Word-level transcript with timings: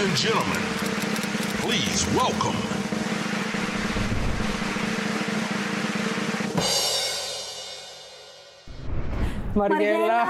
Ladies 0.00 0.12
and 0.12 0.18
gentlemen, 0.18 0.62
please 1.60 2.06
welcome. 2.16 2.56
Μαριέλα. 9.54 10.20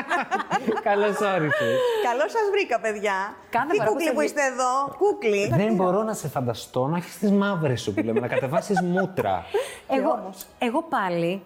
Καλώς 0.88 1.20
όρισες. 1.20 1.78
Καλώς 2.08 2.30
σας 2.32 2.42
βρήκα, 2.52 2.80
παιδιά. 2.80 3.34
Κάθε 3.50 3.66
Τι 3.70 3.76
φορά 3.76 3.88
που 3.88 3.92
κούκλι 3.92 4.06
σε 4.06 4.12
που 4.12 4.18
δει- 4.18 4.26
είστε 4.28 4.42
εδώ. 4.46 4.94
Κούκλι. 4.98 5.48
Δεν 5.56 5.74
μπορώ 5.74 6.02
να 6.02 6.14
σε 6.14 6.28
φανταστώ 6.28 6.86
να 6.86 6.96
έχεις 6.96 7.18
τις 7.18 7.30
μαύρες 7.30 7.80
σου 7.80 7.94
που 7.94 8.02
λέμε, 8.02 8.20
να 8.20 8.28
κατεβάσεις 8.28 8.80
μούτρα. 8.80 9.44
Εγώ, 9.88 10.32
εγώ 10.58 10.82
πάλι. 10.82 11.42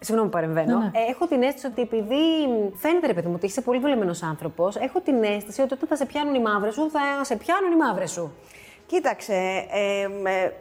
Συγγνώμη 0.00 0.30
που 0.30 0.36
παρεμβαίνω. 0.36 0.78
Ναι, 0.78 0.84
Ε, 0.84 1.10
έχω 1.10 1.26
την 1.26 1.42
αίσθηση 1.42 1.66
ότι 1.66 1.82
επειδή 1.82 2.16
φαίνεται 2.76 3.06
ρε 3.06 3.14
παιδί 3.14 3.26
μου 3.28 3.34
ότι 3.36 3.46
είσαι 3.46 3.60
πολύ 3.60 3.78
βολεμένο 3.78 4.14
άνθρωπος, 4.22 4.76
έχω 4.76 5.00
την 5.00 5.22
αίσθηση 5.22 5.60
ότι 5.60 5.72
όταν 5.74 5.88
θα 5.88 5.96
σε 5.96 6.06
πιάνουν 6.06 6.34
οι 6.34 6.40
μαύρες 6.40 6.74
σου, 6.74 6.90
θα 6.90 7.24
σε 7.24 7.36
πιάνουν 7.36 7.72
οι 7.72 7.76
μαύρες 7.76 8.10
σου. 8.10 8.32
Κοίταξε, 8.86 9.66
ε, 9.70 10.08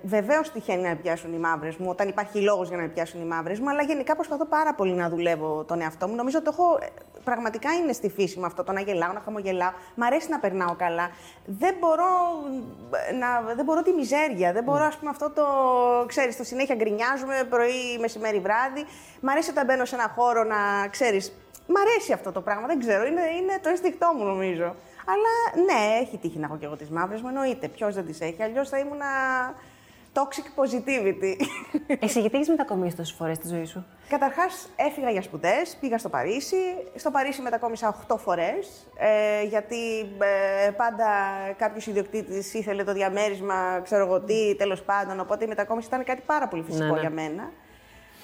βεβαίως 0.04 0.52
τυχαίνει 0.52 0.82
να 0.82 0.90
με 0.90 0.96
πιάσουν 0.96 1.34
οι 1.34 1.38
μαύρες 1.38 1.76
μου, 1.76 1.88
όταν 1.90 2.08
υπάρχει 2.08 2.42
λόγος 2.42 2.68
για 2.68 2.78
να 2.78 2.84
με 2.84 2.90
πιάσουν 2.90 3.22
οι 3.22 3.26
μαύρες 3.26 3.60
μου, 3.60 3.70
αλλά 3.70 3.82
γενικά 3.82 4.16
προσπαθώ 4.16 4.46
πάρα 4.46 4.74
πολύ 4.74 4.94
να 4.94 5.10
δουλεύω 5.10 5.64
τον 5.68 5.82
εαυτό 5.82 6.08
μου. 6.08 6.16
Νομίζω 6.16 6.38
ότι 6.38 6.46
το 6.46 6.56
έχω. 6.60 6.80
Ε, 7.30 7.34
Πραγματικά 7.34 7.74
είναι 7.74 7.94
στη 7.94 8.10
φύση 8.10 8.40
μου 8.40 8.46
αυτό 8.46 8.64
το 8.64 8.72
να 8.72 8.82
γελάω, 8.82 9.14
να 9.14 9.20
χαμογελάω. 9.20 9.72
Μ' 9.96 10.04
αρέσει 10.04 10.30
να 10.30 10.40
περνάω 10.40 10.76
καλά. 10.76 11.10
Δεν 11.46 11.76
μπορώ, 11.80 12.10
ε, 13.10 13.14
να, 13.14 13.54
δεν 13.56 13.66
μπορώ 13.66 13.82
τη 13.82 13.92
μιζέρια. 13.92 14.54
Δεν 14.54 14.64
μπορώ, 14.64 14.84
ας 14.84 14.98
πούμε, 14.98 15.10
αυτό 15.10 15.30
το. 15.30 15.46
ξέρεις, 16.08 16.38
το 16.38 16.44
συνέχεια 16.44 16.76
γκρινιάζουμε 16.76 17.44
πρωί, 17.50 17.98
μεσημέρι, 18.00 18.40
βράδυ. 18.40 18.86
Μ' 19.22 19.30
αρέσει 19.30 19.50
όταν 19.50 19.66
μπαίνω 19.66 19.86
σε 19.86 19.96
ένα 19.96 20.14
χώρο 20.16 20.44
να 20.44 20.88
ξέρεις. 20.88 21.34
Μ' 21.68 21.78
αρέσει 21.78 22.14
αυτό 22.14 22.32
το 22.32 22.42
πράγμα, 22.42 22.68
δεν 22.68 22.80
ξέρω. 22.80 23.06
Είναι, 23.06 23.22
είναι 23.22 23.60
το 23.62 23.70
αισθηκτό 23.70 24.14
μου, 24.16 24.24
νομίζω. 24.24 24.76
Αλλά 25.12 25.64
ναι, 25.66 26.00
έχει 26.02 26.18
τύχει 26.18 26.40
να 26.40 26.46
έχω 26.46 26.58
και 26.58 26.66
εγώ 26.66 26.76
τις 26.76 26.90
μαύρες 26.90 27.22
μου, 27.22 27.28
εννοείται. 27.28 27.68
Ποιος 27.68 27.96
δεν 27.96 28.06
τις 28.06 28.22
έχει, 28.22 28.44
αλλιώς 28.44 28.70
θα 28.70 28.78
ήμουν 28.78 29.02
toxic 30.14 30.64
positivity. 30.64 31.36
Εσύ 32.06 32.20
γιατί 32.20 32.36
έχεις 32.36 32.50
μετακομίσει 32.50 32.96
τόσες 32.96 33.16
φορές 33.18 33.36
στη 33.36 33.48
ζωή 33.48 33.66
σου; 33.66 33.86
Καταρχάς, 34.10 34.70
έφυγα 34.76 35.10
για 35.10 35.22
σπουδές, 35.22 35.78
πήγα 35.80 35.98
στο 35.98 36.10
Παρίσι. 36.10 36.56
Στο 36.96 37.12
Παρίσι 37.12 37.42
μετακόμισα 37.42 37.96
8 38.08 38.16
φορές. 38.18 38.88
Ε, 38.98 39.44
γιατί 39.44 40.00
ε, 40.66 40.70
πάντα 40.72 41.08
κάποιος 41.58 41.88
ιδιοκτήτης 41.88 42.54
ήθελε 42.54 42.84
το 42.84 42.94
διαμέρισμα, 42.94 43.80
ξέρω 43.84 44.06
εγώ 44.06 44.20
τι, 44.22 44.56
τέλος 44.56 44.82
πάντων. 44.82 45.20
Οπότε 45.20 45.46
η 45.46 45.48
μετακόμιση 45.48 45.88
ήταν 45.88 46.04
κάτι 46.04 46.22
πάρα 46.26 46.48
πολύ 46.48 46.64
φυσικό 46.64 46.86
Ναι, 46.86 46.92
ναι. 46.92 47.00
για 47.00 47.10
μένα. 47.10 47.52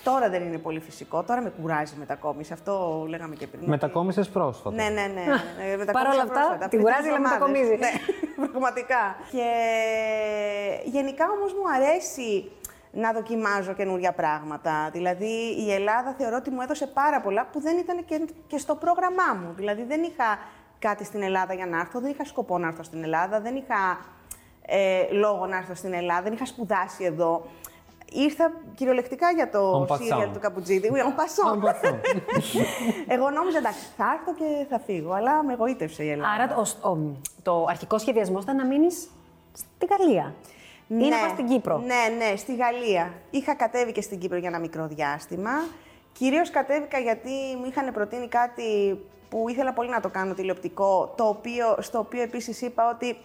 Τώρα 0.03 0.29
δεν 0.29 0.41
είναι 0.43 0.57
πολύ 0.57 0.79
φυσικό, 0.79 1.23
τώρα 1.23 1.41
με 1.41 1.53
κουράζει 1.61 1.93
η 1.95 1.99
μετακόμιση. 1.99 2.53
Αυτό 2.53 3.05
λέγαμε 3.09 3.35
και 3.35 3.47
πριν. 3.47 3.61
ότι- 3.61 3.69
Μετακόμισες 3.69 4.29
πρόσφατα. 4.29 4.75
ναι, 4.75 4.83
ναι, 4.83 4.89
ναι. 5.01 5.07
ναι. 5.07 5.75
Μετακόμισα 5.77 5.91
Παρ' 5.91 6.07
όλα 6.07 6.21
αυτά, 6.21 6.33
πρόσφατα, 6.33 6.57
την 6.67 6.69
πριν 6.69 6.81
κουράζει, 6.81 7.01
τρεις 7.01 7.15
αλλά 7.15 7.33
εβδομάδες. 7.33 7.61
μετακομίζεις. 7.69 8.24
Ναι, 8.35 8.47
πραγματικά. 8.51 9.15
Και 9.31 9.49
γενικά 10.85 11.25
όμως 11.29 11.53
μου 11.53 11.69
αρέσει 11.75 12.51
να 12.91 13.13
δοκιμάζω 13.13 13.73
καινούργια 13.73 14.11
πράγματα. 14.11 14.89
Δηλαδή 14.91 15.55
η 15.57 15.73
Ελλάδα 15.73 16.13
θεωρώ 16.17 16.35
ότι 16.35 16.49
μου 16.49 16.61
έδωσε 16.61 16.87
πάρα 16.87 17.21
πολλά 17.21 17.45
που 17.51 17.61
δεν 17.61 17.77
ήταν 17.77 18.05
και, 18.05 18.27
και 18.47 18.57
στο 18.57 18.75
πρόγραμμά 18.75 19.33
μου. 19.41 19.53
Δηλαδή 19.55 19.83
δεν 19.83 20.03
είχα 20.03 20.39
κάτι 20.79 21.03
στην 21.03 21.21
Ελλάδα 21.21 21.53
για 21.53 21.65
να 21.65 21.79
έρθω, 21.79 21.99
δεν 21.99 22.11
είχα 22.11 22.25
σκοπό 22.25 22.57
να 22.57 22.67
έρθω 22.67 22.83
στην 22.83 23.03
Ελλάδα, 23.03 23.39
δεν 23.39 23.55
είχα 23.55 23.99
ε, 24.65 25.07
λόγο 25.11 25.45
να 25.45 25.57
έρθω 25.57 25.75
στην 25.75 25.93
Ελλάδα, 25.93 26.21
δεν 26.21 26.33
είχα 26.33 26.45
σπουδάσει 26.45 27.03
εδώ. 27.03 27.45
Ήρθα 28.11 28.51
κυριολεκτικά 28.75 29.31
για 29.31 29.49
το 29.49 29.85
En 29.89 29.93
passant. 29.93 29.97
σύριαλ 30.01 30.31
του 30.33 30.39
Καπουτζίδη. 30.39 30.89
Oui, 30.93 30.97
en 30.97 30.99
passant. 31.19 31.63
En 31.63 31.69
passant. 31.69 31.99
Εγώ 33.15 33.29
νόμιζα 33.29 33.57
εντάξει, 33.57 33.85
θα 33.97 34.05
έρθω 34.19 34.33
και 34.33 34.65
θα 34.69 34.79
φύγω, 34.79 35.11
αλλά 35.13 35.43
με 35.43 35.53
εγωίτευσε 35.53 36.03
η 36.03 36.09
Ελλάδα. 36.09 36.29
Άρα 36.33 36.47
το, 36.81 36.89
ο- 36.89 37.17
το 37.43 37.65
αρχικό 37.69 37.97
σχεδιασμό 37.97 38.39
ήταν 38.41 38.55
να 38.55 38.65
μείνεις 38.65 39.07
στη 39.53 39.85
Γαλλία. 39.89 40.33
Ή 40.87 40.93
να 40.93 41.17
πας 41.19 41.31
στην 41.31 41.47
Κύπρο. 41.47 41.77
Ναι, 41.77 42.25
ναι, 42.25 42.35
στη 42.35 42.55
Γαλλία. 42.55 43.13
Είχα 43.29 43.55
κατέβει 43.55 43.91
και 43.91 44.01
στην 44.01 44.19
Κύπρο 44.19 44.37
για 44.37 44.49
ένα 44.49 44.59
μικρό 44.59 44.87
διάστημα. 44.87 45.51
Κυρίως 46.13 46.49
κατέβηκα 46.49 46.99
γιατί 46.99 47.29
μου 47.59 47.65
είχαν 47.69 47.93
προτείνει 47.93 48.27
κάτι 48.27 48.99
που 49.29 49.49
ήθελα 49.49 49.73
πολύ 49.73 49.89
να 49.89 49.99
το 49.99 50.09
κάνω 50.09 50.33
τηλεοπτικό, 50.33 51.13
το 51.17 51.23
οποίο, 51.23 51.75
στο 51.79 51.99
οποίο 51.99 52.21
επίσης 52.21 52.61
είπα 52.61 52.89
ότι 52.89 53.17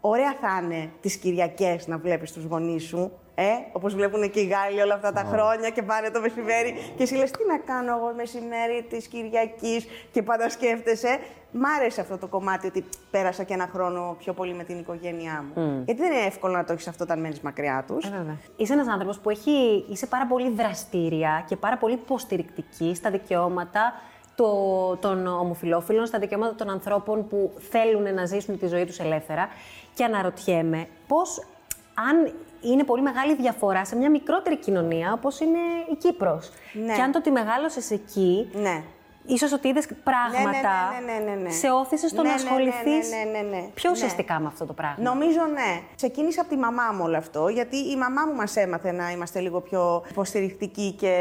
ωραία 0.00 0.34
θα 0.40 0.60
είναι 0.64 0.90
τις 1.00 1.16
Κυριακές 1.16 1.86
να 1.86 1.98
βλέπεις 1.98 2.32
τους 2.32 2.44
γονείς 2.44 2.84
σου, 2.84 3.12
ε, 3.40 3.50
όπως 3.72 3.94
βλέπουν 3.94 4.30
και 4.30 4.40
οι 4.40 4.46
Γάλλοι 4.46 4.80
όλα 4.80 4.94
αυτά 4.94 5.12
τα 5.12 5.24
χρόνια 5.32 5.70
και 5.70 5.82
πάνε 5.82 6.10
το 6.10 6.20
μεσημέρι 6.20 6.74
και 6.96 7.02
εσύ 7.02 7.14
λες 7.14 7.30
τι 7.30 7.38
να 7.46 7.58
κάνω 7.58 7.96
εγώ 7.96 8.12
μεσημέρι 8.16 8.86
της 8.88 9.06
Κυριακής 9.06 9.86
και 10.12 10.22
πάντα 10.22 10.50
σκέφτεσαι. 10.50 11.18
Μ' 11.52 11.64
άρεσε 11.78 12.00
αυτό 12.00 12.18
το 12.18 12.26
κομμάτι 12.26 12.66
ότι 12.66 12.84
πέρασα 13.10 13.42
και 13.42 13.54
ένα 13.54 13.68
χρόνο 13.72 14.16
πιο 14.18 14.32
πολύ 14.32 14.54
με 14.54 14.64
την 14.64 14.78
οικογένειά 14.78 15.44
μου. 15.44 15.82
Γιατί 15.84 16.00
δεν 16.00 16.12
είναι 16.12 16.26
εύκολο 16.26 16.52
να 16.52 16.64
το 16.64 16.72
έχεις 16.72 16.88
αυτό 16.88 17.04
όταν 17.04 17.20
μένεις 17.20 17.40
μακριά 17.40 17.84
τους. 17.86 18.04
Ε, 18.04 18.10
βέβαια. 18.10 18.36
Είσαι 18.56 18.72
ένας 18.72 18.88
άνθρωπος 18.88 19.18
που 19.18 19.30
έχει, 19.30 19.84
είσαι 19.90 20.06
πάρα 20.06 20.26
πολύ 20.26 20.50
δραστήρια 20.50 21.44
και 21.48 21.56
πάρα 21.56 21.76
πολύ 21.76 21.94
υποστηρικτική 21.94 22.94
στα 22.94 23.10
δικαιώματα 23.10 23.92
το, 24.34 24.50
των 24.96 25.26
ομοφυλόφιλων, 25.26 26.06
στα 26.06 26.18
δικαιώματα 26.18 26.54
των 26.54 26.70
ανθρώπων 26.70 27.28
που 27.28 27.52
θέλουν 27.70 28.14
να 28.14 28.24
ζήσουν 28.24 28.58
τη 28.58 28.66
ζωή 28.66 28.84
τους 28.84 28.98
ελεύθερα. 28.98 29.48
Και 29.94 30.04
αναρωτιέμαι 30.04 30.88
πώς, 31.06 31.46
αν 31.94 32.32
είναι 32.60 32.84
πολύ 32.84 33.02
μεγάλη 33.02 33.34
διαφορά 33.34 33.84
σε 33.84 33.96
μια 33.96 34.10
μικρότερη 34.10 34.56
κοινωνία 34.56 35.12
όπως 35.12 35.40
είναι 35.40 35.58
η 35.92 35.94
Κύπρος. 35.94 36.50
Ναι. 36.72 36.94
Και 36.94 37.02
αν 37.02 37.12
το 37.12 37.18
ότι 37.18 37.30
μεγάλωσες 37.30 37.90
εκεί, 37.90 38.48
Ναι. 38.52 38.82
Ίσως 39.28 39.52
ότι 39.52 39.68
είδες 39.68 39.86
πράγματα, 40.04 40.72
ναι, 41.06 41.12
ναι, 41.12 41.18
ναι, 41.18 41.34
ναι, 41.34 41.42
ναι. 41.42 41.50
σε 41.50 41.70
όθησες 41.70 42.10
στο 42.10 42.22
Ναι, 42.22 42.28
να 42.28 42.34
ναι, 42.34 42.42
ναι, 42.42 42.48
ασχοληθείς 42.48 43.10
ναι, 43.10 43.16
ναι, 43.16 43.38
ναι, 43.38 43.56
ναι. 43.56 43.62
πιο 43.74 43.90
Ναι. 43.90 43.96
ουσιαστικά 43.96 44.40
με 44.40 44.46
αυτό 44.46 44.64
το 44.66 44.72
πράγμα. 44.72 44.96
Νομίζω 45.10 45.40
ναι. 45.52 45.80
Ξεκίνησε 45.96 46.40
από 46.40 46.48
τη 46.48 46.56
μαμά 46.56 46.82
μου 46.94 47.02
όλο 47.04 47.16
αυτό, 47.16 47.48
γιατί 47.48 47.76
η 47.76 47.96
μαμά 47.96 48.26
μου 48.26 48.34
μας 48.34 48.56
έμαθε 48.56 48.92
να 48.92 49.10
είμαστε 49.10 49.40
λίγο 49.40 49.60
πιο 49.60 50.02
υποστηρικτικοί 50.10 50.92
και 50.92 51.14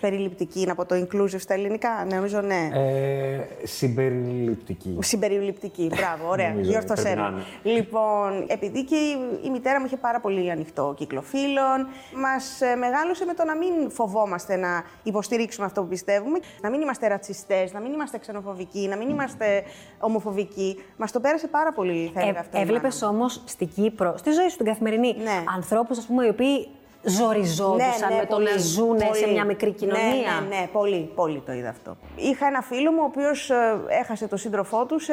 περιληπτικοί, 0.00 0.66
να 0.66 0.74
πω 0.74 0.84
το 0.86 0.94
inclusive 0.94 1.40
στα 1.40 1.54
ελληνικά. 1.54 2.06
Νομίζω 2.10 2.40
ναι. 2.40 2.68
Ε, 2.72 3.66
συμπεριληπτική. 3.66 4.96
Συμπεριληπτική, 5.00 5.90
μπράβο, 5.96 6.28
ωραία. 6.30 6.48
Νομίζω, 6.48 6.70
Διόρθωσέ 6.70 7.02
πρέπει 7.02 7.18
να 7.18 7.30
με. 7.30 7.42
είναι. 7.62 7.74
Λοιπόν, 7.76 8.44
επειδή 8.46 8.84
και 8.84 8.96
η, 8.96 9.18
η 9.44 9.50
μητέρα 9.50 9.80
μου 9.80 9.86
είχε 9.86 9.96
πάρα 9.96 10.20
πολύ 10.20 10.50
ανοιχτό 10.50 10.94
κύκλο 10.96 11.22
φίλων, 11.22 11.86
μας 12.16 12.58
μεγάλωσε 12.78 13.24
με 13.24 13.34
το 13.34 13.44
να 13.44 13.56
μην 13.56 13.90
φοβόμαστε 13.90 14.56
να 14.56 14.84
υποστηρίξουμε 15.02 15.66
αυτό 15.66 15.82
που 15.82 15.88
πιστεύουμε, 15.88 16.38
να 16.60 16.70
μην 16.70 16.80
είμαστε 16.80 17.06
ρατσιστές, 17.08 17.44
να 17.72 17.80
μην 17.80 17.92
είμαστε 17.92 18.18
ξενοφοβικοί, 18.18 18.88
να 18.88 18.96
μην 18.96 19.08
είμαστε 19.08 19.62
ομοφοβικοί. 20.00 20.82
Μας 20.96 21.12
το 21.12 21.20
πέρασε 21.20 21.46
πάρα 21.46 21.72
πολύ, 21.72 22.10
θα 22.14 22.20
έλεγα 22.20 22.40
αυτό. 22.40 22.58
η 22.58 22.60
Έβλεπε 22.60 22.88
μάνα 22.88 23.06
μου. 23.12 23.16
όμως 23.18 23.42
στην 23.44 23.68
Κύπρο, 23.68 24.14
στη 24.16 24.30
ζωή 24.30 24.48
σου 24.48 24.56
την 24.56 24.66
καθημερινή, 24.66 25.16
Ναι. 25.22 25.44
ανθρώπους 25.56 25.98
οι 25.98 26.28
οποίοι 26.30 26.68
ζοριζόντουσαν 27.02 28.12
με 28.16 28.26
το 28.28 28.38
να 28.38 28.44
πολύ, 28.44 28.58
ζουν 28.58 28.98
σε 28.98 29.06
πολύ. 29.06 29.32
μια 29.32 29.44
μικρή 29.44 29.72
κοινωνία. 29.72 30.04
Ναι, 30.04 30.46
ναι, 30.48 30.60
ναι, 30.60 30.68
πολύ, 30.72 31.10
πολύ 31.14 31.42
το 31.46 31.52
είδα 31.52 31.68
αυτό. 31.68 31.96
Είχα 32.16 32.46
ένα 32.46 32.62
φίλο 32.62 32.92
μου, 32.92 32.98
ο 33.00 33.04
οποίος 33.04 33.50
έχασε 33.88 34.28
τον 34.28 34.38
σύντροφό 34.38 34.86
του 34.86 34.98
σε 34.98 35.12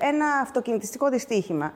ένα 0.00 0.26
αυτοκινητιστικό 0.42 1.08
δυστύχημα. 1.08 1.72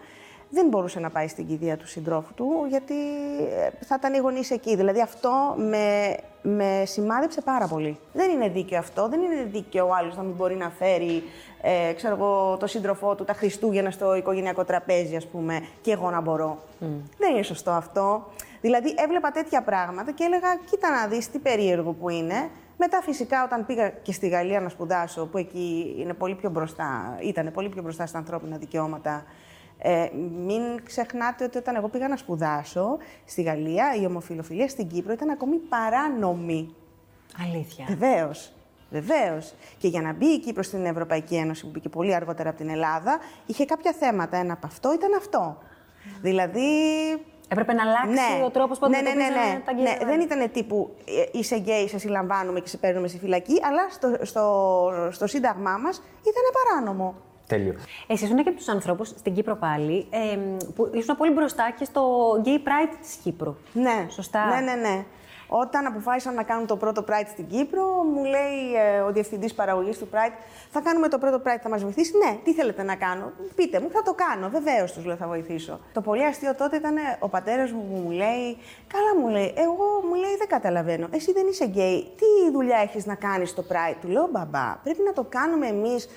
Δεν 0.50 0.68
μπορούσε 0.68 1.00
να 1.00 1.10
πάει 1.10 1.28
στην 1.28 1.46
κηδεία 1.46 1.76
του 1.76 1.88
συντρόφου 1.88 2.34
του, 2.34 2.66
γιατί 2.68 2.94
ε, 3.38 3.84
θα 3.84 3.94
ήταν 3.98 4.14
οι 4.14 4.18
γονείς 4.18 4.50
εκεί. 4.50 4.76
Δηλαδή 4.76 5.00
αυτό 5.00 5.54
με, 5.56 6.16
με 6.42 6.82
σημάδεψε 6.86 7.40
πάρα 7.40 7.66
πολύ. 7.66 7.98
Δεν 8.12 8.30
είναι 8.30 8.48
δίκαιο 8.48 8.78
αυτό. 8.78 9.08
Δεν 9.08 9.20
είναι 9.20 9.48
δίκαιο 9.52 9.86
ο 9.86 9.94
άλλος 9.94 10.16
να 10.16 10.22
μην 10.22 10.32
μπορεί 10.32 10.54
να 10.56 10.70
φέρει 10.70 11.22
ε, 11.68 11.92
ξέρω 11.92 12.14
εγώ, 12.14 12.56
το 12.56 12.66
σύντροφό 12.66 13.14
του 13.14 13.24
τα 13.24 13.32
Χριστούγεννα 13.32 13.90
στο 13.90 14.14
οικογενειακό 14.14 14.64
τραπέζι, 14.64 15.16
ας 15.16 15.26
πούμε, 15.26 15.66
και 15.80 15.92
εγώ 15.92 16.10
να 16.10 16.20
μπορώ. 16.20 16.58
Δεν 17.18 17.32
είναι 17.32 17.42
σωστό 17.42 17.70
αυτό. 17.70 18.26
Δηλαδή, 18.60 18.94
έβλεπα 18.96 19.30
τέτοια 19.30 19.62
πράγματα 19.62 20.12
και 20.12 20.24
έλεγα: 20.24 20.56
Κοίτα 20.70 20.90
να 20.90 21.06
δεις 21.06 21.30
τι 21.30 21.38
περίεργο 21.38 21.92
που 21.92 22.08
είναι. 22.08 22.50
Μετά, 22.76 23.00
φυσικά, 23.02 23.44
όταν 23.44 23.66
πήγα 23.66 23.88
και 23.88 24.12
στη 24.12 24.28
Γαλλία 24.28 24.60
να 24.60 24.68
σπουδάσω, 24.68 25.26
που 25.26 25.38
εκεί 25.38 25.96
είναι 25.98 26.12
πολύ 26.12 26.34
πιο 26.34 26.50
μπροστά, 26.50 27.18
ήταν 27.22 27.50
πολύ 27.52 27.68
πιο 27.68 27.82
μπροστά 27.82 28.06
στα 28.06 28.18
ανθρώπινα 28.18 28.56
δικαιώματα. 28.56 29.24
Ε, 29.78 30.08
μην 30.46 30.84
ξεχνάτε 30.84 31.44
ότι 31.44 31.58
όταν 31.58 31.76
εγώ 31.76 31.88
πήγα 31.88 32.08
να 32.08 32.16
σπουδάσω 32.16 32.96
στη 33.24 33.42
Γαλλία, 33.42 33.94
η 34.00 34.06
ομοφιλοφιλία 34.06 34.68
στην 34.68 34.88
Κύπρο 34.88 35.12
ήταν 35.12 35.30
ακόμη 35.30 35.56
παράνομη. 35.56 36.74
Αλήθεια. 37.42 37.84
Βεβαίως. 37.88 38.52
Βεβαίως. 38.90 39.54
Και 39.78 39.88
για 39.88 40.00
να 40.00 40.12
μπει 40.12 40.26
η 40.26 40.38
Κύπρο 40.38 40.62
στην 40.62 40.84
Ευρωπαϊκή 40.84 41.34
Ένωση, 41.34 41.64
που 41.64 41.70
μπήκε 41.70 41.88
πολύ 41.88 42.14
αργότερα 42.14 42.48
από 42.48 42.58
την 42.58 42.68
Ελλάδα, 42.68 43.18
είχε 43.46 43.64
κάποια 43.64 43.92
θέματα. 43.92 44.36
Ένα 44.36 44.52
από 44.52 44.66
αυτό 44.66 44.92
ήταν 44.92 45.14
αυτό. 45.14 45.58
Δηλαδή. 46.20 46.70
Έπρεπε 47.48 47.72
να 47.72 47.82
αλλάξει 47.82 48.42
ο 48.44 48.50
τρόπος 48.50 48.78
που 48.78 48.88
ναι, 48.88 48.96
ναι, 48.96 49.02
ναι, 49.02 49.10
αντιμετωπίζανε 49.10 49.52
ναι. 49.52 49.60
τα 49.64 49.72
ναι. 49.72 49.82
γκέι. 49.82 50.06
Δεν 50.06 50.20
ήταν 50.20 50.50
τύπου 50.52 50.94
ε, 51.04 51.38
είσαι 51.38 51.56
γκέι, 51.56 51.88
σε 51.88 51.98
συλλαμβάνουμε 51.98 52.60
και 52.60 52.68
σε 52.68 52.76
παίρνουμε 52.76 53.08
στη 53.08 53.18
φυλακή, 53.18 53.60
αλλά 53.62 53.88
στο, 53.90 54.16
στο, 54.22 55.08
στο 55.10 55.26
σύνταγμά 55.26 55.76
μας 55.76 56.02
ήταν 56.20 56.42
παράνομο. 56.52 57.14
Τέλειο. 57.46 57.74
Εσύ 58.06 58.24
ήσουν 58.24 58.36
και 58.36 58.48
από 58.48 58.58
τους 58.58 58.68
ανθρώπους 58.68 59.08
στην 59.08 59.34
Κύπρο 59.34 59.56
πάλι, 59.56 60.06
ε, 60.10 60.38
που 60.74 60.90
ήσουν 60.92 61.16
πολύ 61.16 61.32
μπροστά 61.32 61.74
και 61.78 61.84
στο 61.84 62.32
Gay 62.44 62.58
Pride 62.68 62.96
της 63.00 63.14
Κύπρου. 63.22 63.56
Ναι. 63.72 64.06
Σωστά. 64.10 64.46
Ναι, 64.46 64.60
ναι, 64.60 64.74
ναι. 64.88 65.04
Όταν 65.48 65.86
αποφάσισαν 65.86 66.34
να 66.34 66.42
κάνουν 66.42 66.66
το 66.66 66.76
πρώτο 66.76 67.04
Pride 67.08 67.28
στην 67.28 67.46
Κύπρο, 67.46 67.84
μου 67.84 68.24
λέει 68.24 68.74
ε, 68.96 69.00
ο 69.00 69.12
διευθυντής 69.12 69.54
παραγωγής 69.54 69.98
του 69.98 70.08
Pride, 70.12 70.32
θα 70.70 70.80
κάνουμε 70.80 71.08
το 71.08 71.18
πρώτο 71.18 71.40
Pride, 71.44 71.60
θα 71.62 71.68
μας 71.68 71.82
βοηθήσει; 71.82 72.12
Ναι, 72.24 72.38
τι 72.44 72.54
θέλετε 72.54 72.82
να 72.82 72.94
κάνω; 72.96 73.32
Πείτε 73.54 73.80
μου, 73.80 73.90
θα 73.90 74.02
το 74.02 74.14
κάνω. 74.14 74.48
Βεβαίως 74.48 74.92
τους 74.92 75.04
λέω, 75.04 75.16
θα 75.16 75.26
βοηθήσω. 75.26 75.80
Το 75.92 76.00
πολύ 76.00 76.24
αστείο 76.24 76.54
τότε 76.54 76.76
ήταν 76.76 76.94
ο 77.18 77.28
πατέρας 77.28 77.72
μου 77.72 77.86
που 77.90 77.96
μου 77.96 78.10
λέει, 78.10 78.58
Καλά 78.86 79.20
μου 79.20 79.28
λέει, 79.28 79.54
εγώ 79.56 80.02
μου 80.08 80.14
λέει 80.14 80.36
δεν 80.38 80.48
καταλαβαίνω. 80.48 81.08
Εσύ 81.10 81.32
δεν 81.32 81.46
είσαι 81.46 81.66
γκέι. 81.66 82.02
Τι 82.16 82.50
δουλειά 82.52 82.78
έχεις 82.78 83.06
να 83.06 83.14
κάνεις 83.14 83.50
στο 83.50 83.64
Pride; 83.68 83.96
Του 84.00 84.08
λέω, 84.08 84.28
Μπαμπά, 84.30 84.76
πρέπει 84.82 85.02
να 85.02 85.12
το 85.12 85.26
κάνουμε 85.28 85.66
εμείς 85.66 86.08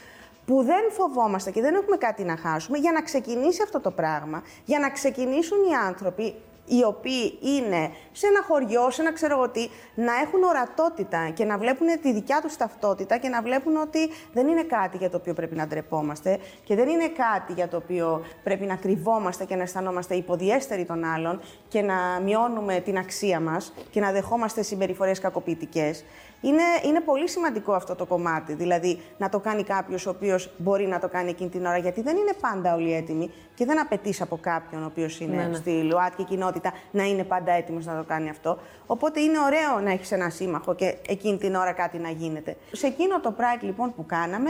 που 0.49 0.63
δεν 0.63 0.91
φοβόμαστε 0.91 1.51
και 1.51 1.61
δεν 1.61 1.75
έχουμε 1.75 1.97
κάτι 1.97 2.23
να 2.23 2.37
χάσουμε 2.37 2.77
για 2.77 2.91
να 2.91 3.01
ξεκινήσει 3.01 3.61
αυτό 3.63 3.79
το 3.79 3.91
πράγμα, 3.91 4.43
για 4.65 4.79
να 4.79 4.89
ξεκινήσουν 4.89 5.57
οι 5.69 5.75
άνθρωποι 5.87 6.35
οι 6.69 6.83
οποίοι 6.83 7.39
είναι 7.41 7.91
σε 8.11 8.27
ένα 8.27 8.41
χωριό, 8.47 8.89
σε 8.91 9.01
ένα 9.01 9.13
ξέρω 9.13 9.33
εγώ 9.33 9.49
τι, 9.49 9.69
να 9.95 10.13
έχουν 10.23 10.43
ορατότητα 10.43 11.29
και 11.29 11.45
να 11.45 11.57
βλέπουν 11.57 11.87
τη 12.01 12.13
δικιά 12.13 12.39
τους 12.41 12.57
ταυτότητα 12.57 13.17
και 13.17 13.29
να 13.29 13.41
βλέπουν 13.41 13.75
ότι 13.75 14.09
δεν 14.33 14.47
είναι 14.47 14.63
κάτι 14.63 14.97
για 14.97 15.09
το 15.09 15.17
οποίο 15.17 15.33
πρέπει 15.33 15.55
να 15.55 15.67
ντρεπόμαστε 15.67 16.39
και 16.63 16.75
δεν 16.75 16.87
είναι 16.87 17.07
κάτι 17.07 17.53
για 17.53 17.67
το 17.67 17.77
οποίο 17.77 18.25
πρέπει 18.43 18.65
να 18.65 18.75
κρυβόμαστε 18.75 19.45
και 19.45 19.55
να 19.55 19.61
αισθανόμαστε 19.61 20.15
υποδιέστεροι 20.15 20.85
των 20.85 21.03
άλλων 21.03 21.41
και 21.67 21.81
να 21.81 22.19
μειώνουμε 22.23 22.79
την 22.79 22.97
αξία 22.97 23.39
μας 23.39 23.73
και 23.89 23.99
να 23.99 24.11
δεχόμαστε 24.11 24.61
συμπεριφορές 24.61 25.19
κακοποιητικές. 25.19 26.03
Είναι, 26.41 26.63
είναι 26.85 26.99
πολύ 26.99 27.29
σημαντικό 27.29 27.73
αυτό 27.73 27.95
το 27.95 28.05
κομμάτι. 28.05 28.53
Δηλαδή 28.53 29.01
να 29.17 29.29
το 29.29 29.39
κάνει 29.39 29.63
κάποιος 29.63 30.05
ο 30.05 30.09
οποίος 30.09 30.51
μπορεί 30.57 30.87
να 30.87 30.99
το 30.99 31.07
κάνει 31.07 31.29
εκείνη 31.29 31.49
την 31.49 31.65
ώρα. 31.65 31.77
Γιατί 31.77 32.01
δεν 32.01 32.17
είναι 32.17 32.33
πάντα 32.41 32.73
όλοι 32.75 32.93
έτοιμοι 32.93 33.31
και 33.55 33.65
δεν 33.65 33.79
απαιτείς 33.79 34.21
από 34.21 34.37
κάποιον 34.41 34.83
ο 34.83 34.85
οποίος 34.85 35.19
είναι 35.19 35.35
Ναι, 35.35 35.43
ναι. 35.43 35.55
στη 35.55 35.81
ΛΟΑΤΚΙ 35.81 36.23
κοινότητα 36.23 36.58
να 36.91 37.03
είναι 37.03 37.23
πάντα 37.23 37.51
έτοιμος 37.51 37.85
να 37.85 37.97
το 37.97 38.03
κάνει 38.03 38.29
αυτό. 38.29 38.57
Οπότε 38.87 39.19
είναι 39.19 39.39
ωραίο 39.39 39.79
να 39.83 39.91
έχεις 39.91 40.11
ένα 40.11 40.29
σύμμαχο 40.29 40.75
και 40.75 40.97
εκείνη 41.07 41.37
την 41.37 41.55
ώρα 41.55 41.71
κάτι 41.71 41.97
να 41.97 42.09
γίνεται. 42.09 42.57
Σε 42.71 42.87
εκείνο 42.87 43.19
το 43.19 43.35
Pride 43.37 43.61
λοιπόν 43.61 43.93
που 43.95 44.05
κάναμε, 44.05 44.49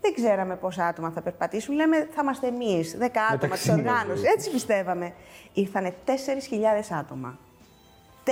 δεν 0.00 0.14
ξέραμε 0.14 0.56
πόσα 0.56 0.86
άτομα 0.86 1.10
θα 1.10 1.20
περπατήσουν. 1.20 1.74
Λέμε 1.74 2.08
θα 2.14 2.20
είμαστε 2.22 2.46
εμείς, 2.46 2.96
10 3.00 3.04
άτομα 3.32 3.36
της 3.38 3.40
Μεταξύ 3.40 3.70
μας, 3.70 3.78
οργάνωσης. 3.78 4.20
δηλαδή. 4.20 4.34
Έτσι 4.36 4.50
πιστεύαμε. 4.50 5.12
Ήρθανε 5.52 5.94
4.000 6.04 6.92
άτομα. 6.98 7.38
4.000 8.24 8.30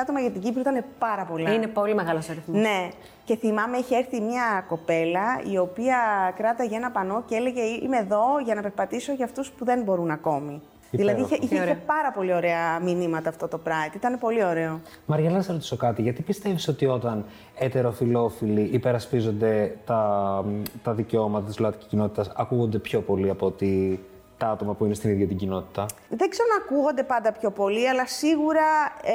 άτομα 0.00 0.20
για 0.20 0.30
την 0.30 0.40
Κύπρο 0.40 0.60
ήταν 0.60 0.84
πάρα 0.98 1.24
πολλά. 1.24 1.52
Είναι 1.52 1.66
πολύ 1.66 1.94
μεγάλος 1.94 2.28
αριθμός. 2.28 2.60
Ναι. 2.60 2.88
Και 3.24 3.36
θυμάμαι, 3.36 3.76
είχε 3.76 3.96
έρθει 3.96 4.20
μια 4.20 4.64
κοπέλα 4.68 5.40
η 5.50 5.58
οποία 5.58 5.98
κράταγε 6.36 6.76
ένα 6.76 6.90
πανό 6.90 7.22
και 7.26 7.34
έλεγε 7.34 7.60
Είμαι 7.60 7.96
εδώ 7.96 8.22
για 8.44 8.54
να 8.54 8.62
περπατήσω 8.62 9.12
για 9.12 9.24
αυτούς 9.24 9.50
που 9.50 9.64
δεν 9.64 9.82
μπορούν 9.82 10.10
ακόμη. 10.10 10.62
Δηλαδή 10.90 11.20
είχε, 11.20 11.34
είχε, 11.34 11.46
Τι 11.46 11.54
ωραία. 11.54 11.64
είχε 11.64 11.82
πάρα 11.86 12.12
πολύ 12.12 12.34
ωραία 12.34 12.80
μηνύματα 12.80 13.28
αυτό 13.28 13.48
το 13.48 13.60
Pride. 13.66 13.94
Ήταν 13.94 14.18
πολύ 14.18 14.44
ωραίο. 14.44 14.80
Μαριέλα, 15.06 15.36
να 15.36 15.42
σε 15.42 15.52
ρωτήσω 15.52 15.76
κάτι. 15.76 16.02
Γιατί 16.02 16.22
πιστεύεις 16.22 16.68
ότι 16.68 16.86
όταν 16.86 17.24
ετεροφιλόφιλοι 17.58 18.60
υπερασπίζονται 18.72 19.76
τα, 19.86 20.44
τα 20.82 20.92
δικαιώματα 20.92 21.46
της 21.46 21.58
ΛΟΑΤΚΙ 21.58 21.86
κοινότητας 21.86 22.30
ακούγονται 22.36 22.78
πιο 22.78 23.00
πολύ 23.00 23.30
από 23.30 23.46
ότι 23.46 24.00
τα 24.38 24.48
άτομα 24.48 24.74
που 24.74 24.84
είναι 24.84 24.94
στην 24.94 25.10
ίδια 25.10 25.26
την 25.26 25.36
κοινότητα; 25.36 25.86
Δεν 26.08 26.28
ξέρω 26.30 26.48
αν 26.52 26.62
ακούγονται 26.64 27.02
πάντα 27.02 27.32
πιο 27.32 27.50
πολύ, 27.50 27.88
αλλά 27.88 28.06
σίγουρα 28.06 28.66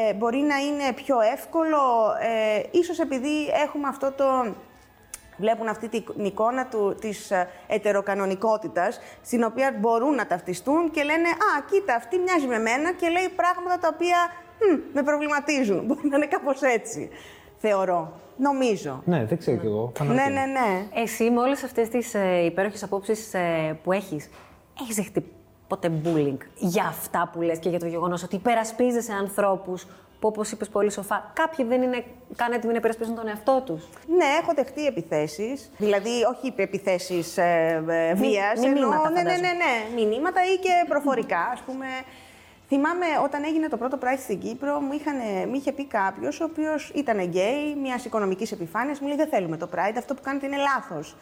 ε, 0.10 0.14
μπορεί 0.14 0.38
να 0.38 0.56
είναι 0.58 0.94
πιο 0.96 1.16
εύκολο, 1.34 1.78
ε, 2.22 2.64
ίσως 2.72 3.00
επειδή 3.00 3.48
έχουμε 3.66 3.88
αυτό 3.88 4.12
το... 4.18 4.24
Βλέπουν 5.38 5.68
αυτή 5.68 5.90
την 5.90 6.26
εικόνα 6.26 6.68
του, 6.68 6.96
της 7.02 7.32
ε, 7.32 7.50
ετεροκανονικότητας, 7.68 9.00
στην 9.22 9.44
οποία 9.44 9.76
μπορούν 9.80 10.16
να 10.16 10.28
ταυτιστούν 10.28 10.92
και 10.92 11.04
λένε 11.04 11.30
«Α, 11.30 11.62
κοίτα, 11.72 11.96
αυτή 11.96 12.18
μοιάζει 12.18 12.48
με 12.48 12.60
μένα» 12.60 12.94
και 12.94 13.10
λέει 13.10 13.30
πράγματα 13.36 13.78
τα 13.80 13.90
οποία 13.94 14.18
«Μμ, 14.60 14.80
με 14.94 15.04
προβληματίζουν». 15.04 15.84
Μπορεί 15.86 16.08
να 16.10 16.16
είναι 16.16 16.28
κάπως 16.28 16.62
έτσι, 16.62 17.10
θεωρώ. 17.58 18.14
Νομίζω. 18.38 19.02
Ναι, 19.06 19.26
δεν 19.26 19.38
ξέρω 19.38 19.58
κι 19.58 19.66
εγώ. 19.66 19.92
Ναι, 20.00 20.14
ναι, 20.14 20.46
ναι. 20.46 20.88
Εσύ 20.94 21.30
με 21.30 21.40
όλες 21.40 21.64
αυτές 21.64 21.90
τις 21.90 22.14
ε, 22.14 22.46
υπέροχες 22.46 22.84
απόψεις 22.84 23.34
ε, 23.34 23.80
που 23.84 23.92
έχεις, 23.92 24.30
έχεις 24.82 24.96
δεχτεί 24.96 25.32
ποτέ 25.68 25.92
bullying 26.04 26.38
για 26.56 26.84
αυτά 26.84 27.30
που 27.34 27.42
λες 27.42 27.60
και 27.60 27.70
για 27.70 27.80
το 27.80 27.86
γεγονός 27.86 28.24
ότι 28.24 28.36
υπερασπίζεσαι 28.36 29.14
ανθρώπους 29.14 29.88
που 30.20 30.28
όπως 30.28 30.52
είπες 30.52 30.70
πολύ 30.70 30.92
σοφά, 30.92 31.32
κάποιοι 31.34 31.66
δεν 31.66 31.82
είναι 31.82 32.04
καν 32.36 32.52
έτοιμοι 32.52 32.72
να 32.72 32.78
υπερασπίζουν 32.78 33.16
τον 33.16 33.28
εαυτό 33.28 33.62
τους. 33.66 33.84
Ναι, 34.08 34.26
έχω 34.42 34.54
δεχτεί 34.56 34.86
επιθέσεις. 34.86 35.72
Δηλαδή, 35.78 36.10
όχι 36.36 36.54
επιθέσεις 36.62 37.38
ε, 37.38 37.84
ε, 37.88 38.14
βίας. 38.14 38.60
μηνύματα, 38.60 39.10
ναι, 39.10 39.22
ναι, 39.22 39.22
ναι, 39.22 39.30
φαντάζομαι. 39.30 39.48
ναι. 39.48 40.04
Μηνύματα 40.06 40.42
ή 40.54 40.58
και 40.58 40.70
προφορικά, 40.88 41.50
ας 41.54 41.60
πούμε. 41.60 41.86
Θυμάμαι 42.68 43.06
όταν 43.24 43.44
έγινε 43.44 43.68
το 43.68 43.78
πρώτο 43.78 43.98
Pride 44.02 44.20
στην 44.20 44.40
Κύπρο, 44.40 44.80
μου, 44.80 44.94
είχαν, 44.94 45.16
μου 45.48 45.56
είχε 45.56 45.72
πει 45.72 45.86
κάποιος, 45.86 46.40
ο 46.40 46.44
οποίος 46.44 46.92
ήταν 46.96 47.20
γκέι, 47.20 47.76
μιας 47.82 48.06
οικονομικής 48.06 48.52
επιφάνειας, 48.52 49.00
μου 49.00 49.08
λέει: 49.08 49.16
Δεν 49.16 49.28
θέλουμε 49.28 49.58
το 49.58 49.70
Pride, 49.76 49.96
αυτό 49.98 50.14
που 50.14 50.22
κάνετε 50.24 50.46
είναι 50.46 50.58
λάθος. 50.58 51.16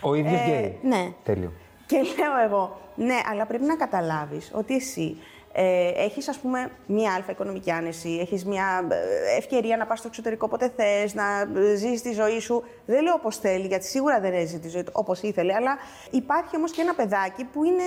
Ο 0.00 0.14
ίδιος 0.14 0.40
Ε, 0.40 0.44
γκέι. 0.44 0.78
ναι. 0.82 1.08
Τέλειο. 1.24 1.52
Και 1.86 1.96
λέω 1.96 2.36
εγώ, 2.46 2.80
ναι, 2.94 3.20
αλλά 3.30 3.46
πρέπει 3.46 3.64
να 3.64 3.76
καταλάβεις 3.76 4.50
ότι 4.54 4.74
εσύ 4.74 5.16
ε, 5.52 5.88
έχεις, 5.96 6.28
ας 6.28 6.38
πούμε, 6.38 6.70
μία 6.86 7.12
αλφα 7.12 7.30
οικονομική 7.30 7.70
άνεση, 7.70 8.18
έχεις 8.20 8.44
μία 8.44 8.86
ε, 8.90 9.36
ευκαιρία 9.36 9.76
να 9.76 9.86
πας 9.86 9.98
στο 9.98 10.08
εξωτερικό 10.08 10.46
όποτε 10.46 10.72
θες, 10.76 11.14
να 11.14 11.40
ε, 11.40 11.74
ζήσεις 11.74 12.02
τη 12.02 12.12
ζωή 12.12 12.40
σου. 12.40 12.62
Δεν 12.86 13.02
λέω 13.02 13.14
όπως 13.14 13.36
θέλει, 13.36 13.66
γιατί 13.66 13.86
σίγουρα 13.86 14.20
δεν 14.20 14.32
έζησε 14.32 14.58
τη 14.58 14.68
ζωή 14.68 14.82
του 14.82 14.92
όπως 14.94 15.22
ήθελε, 15.22 15.54
αλλά 15.54 15.76
υπάρχει 16.10 16.56
όμως 16.56 16.72
και 16.72 16.80
ένα 16.80 16.94
παιδάκι 16.94 17.44
που 17.44 17.64
είναι 17.64 17.82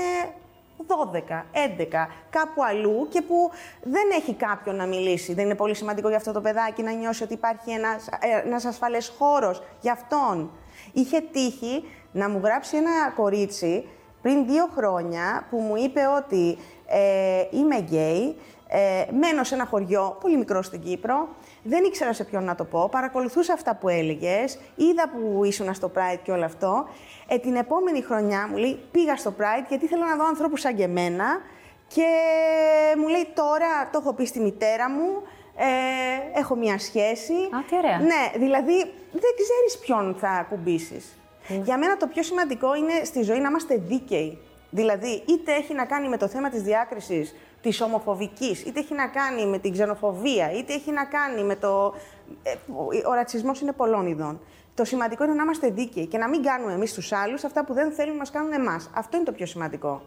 12, 0.78 1.46
11, 1.54 2.08
κάπου 2.30 2.64
αλλού 2.64 3.08
και 3.10 3.22
που 3.22 3.52
δεν 3.84 4.04
έχει 4.18 4.34
κάποιον 4.34 4.76
να 4.76 4.86
μιλήσει. 4.86 5.34
Δεν 5.34 5.46
είναι 5.46 5.56
πολύ 5.56 5.76
σημαντικό 5.76 6.08
για 6.08 6.18
αυτό 6.18 6.32
το 6.32 6.42
παιδάκι 6.42 6.84
να 6.84 6.92
νιώσει 6.92 7.24
ότι 7.24 7.34
υπάρχει 7.34 7.72
ένας, 7.72 8.08
ε, 8.08 8.48
ένας 8.48 8.66
ασφαλές 8.66 9.14
χώρος 9.18 9.64
για 9.82 9.92
αυτόν. 9.92 10.52
Είχε 10.94 11.22
τύχει 11.32 11.84
να 12.12 12.30
μου 12.30 12.40
γράψει 12.44 12.78
ένα 12.78 13.12
κορίτσι 13.16 13.88
πριν 14.22 14.46
δύο 14.46 14.70
χρόνια 14.76 15.46
που 15.50 15.58
μου 15.58 15.76
είπε 15.76 16.02
ότι 16.18 16.58
ε, 16.88 17.44
είμαι 17.52 17.80
γκέι, 17.80 18.36
ε, 18.68 19.06
μένω 19.12 19.44
σε 19.44 19.56
ένα 19.56 19.66
χωριό 19.66 20.18
πολύ 20.22 20.38
μικρό 20.38 20.62
στην 20.62 20.82
Κύπρο, 20.82 21.28
δεν 21.64 21.84
ήξερα 21.84 22.14
σε 22.14 22.24
ποιον 22.24 22.44
να 22.44 22.56
το 22.56 22.64
πω, 22.64 22.90
παρακολουθούσα 22.92 23.54
αυτά 23.54 23.76
που 23.76 23.90
έλεγες, 23.90 24.60
είδα 24.76 25.10
που 25.10 25.44
ήσουν 25.44 25.74
στο 25.74 25.92
Pride 25.96 26.20
και 26.24 26.32
όλο 26.32 26.46
αυτό. 26.46 26.88
Ε, 27.28 27.38
την 27.38 27.56
επόμενη 27.56 28.02
χρονιά 28.02 28.48
μου 28.50 28.58
λέει 28.58 28.80
πήγα 28.92 29.16
στο 29.16 29.34
Pride 29.40 29.66
γιατί 29.68 29.86
ήθελα 29.86 30.08
να 30.08 30.16
δω 30.16 30.26
ανθρώπους 30.26 30.60
σαν 30.62 30.76
και 30.76 30.84
εμένα 30.84 31.26
και 31.88 32.08
μου 32.98 33.08
λέει 33.08 33.28
τώρα 33.34 33.90
το 33.92 34.00
έχω 34.02 34.14
πει 34.14 34.26
στη 34.26 34.40
μητέρα 34.40 34.90
μου, 34.90 35.22
ε, 35.56 36.40
έχω 36.40 36.56
μια 36.56 36.80
σχέση. 36.80 37.34
Α, 37.34 37.64
τι 37.70 37.76
ωραία. 37.76 38.00
Ναι, 38.00 38.32
δηλαδή 38.38 38.78
δεν 39.12 39.32
ξέρεις 39.42 39.78
ποιον 39.82 40.16
θα 40.20 40.30
ακουμπήσεις. 40.30 41.18
Για 41.48 41.78
μένα 41.78 41.98
το 41.98 42.08
πιο 42.08 42.24
σημαντικό 42.24 42.76
είναι 42.76 43.04
στη 43.04 43.22
ζωή 43.22 43.40
να 43.40 43.50
είμαστε 43.50 43.78
δίκαιοι. 43.78 44.38
Δηλαδή, 44.76 45.24
είτε 45.28 45.52
έχει 45.54 45.74
να 45.74 45.86
κάνει 45.86 46.08
με 46.10 46.18
το 46.18 46.28
θέμα 46.28 46.50
της 46.50 46.62
διάκρισης 46.62 47.36
της 47.62 47.82
ομοφοβικής, 47.82 48.64
είτε 48.64 48.80
έχει 48.80 48.94
να 48.94 49.08
κάνει 49.08 49.46
με 49.46 49.58
την 49.58 49.72
ξενοφοβία, 49.72 50.52
είτε 50.52 50.74
έχει 50.74 50.92
να 50.92 51.06
κάνει 51.06 51.44
με 51.44 51.56
το... 51.56 51.94
ε, 52.44 53.08
Ο 53.08 53.14
ρατσισμός 53.14 53.62
είναι 53.62 53.72
πολλών 53.72 54.08
ειδών. 54.08 54.40
Το 54.74 54.84
σημαντικό 54.84 55.24
είναι 55.24 55.34
να 55.34 55.44
είμαστε 55.44 55.70
δίκαιοι 55.70 56.06
και 56.06 56.18
να 56.18 56.30
μην 56.30 56.44
κάνουμε 56.44 56.74
εμείς 56.74 56.94
τους 56.94 57.12
άλλους 57.12 57.44
αυτά 57.44 57.66
που 57.66 57.74
δεν 57.74 57.92
θέλουν 57.92 58.12
να 58.12 58.18
μας 58.18 58.32
κάνουν 58.32 58.52
εμάς. 58.52 58.90
Αυτό 58.96 59.16
είναι 59.18 59.26
το 59.26 59.32
πιο 59.32 59.46
σημαντικό. 59.46 60.02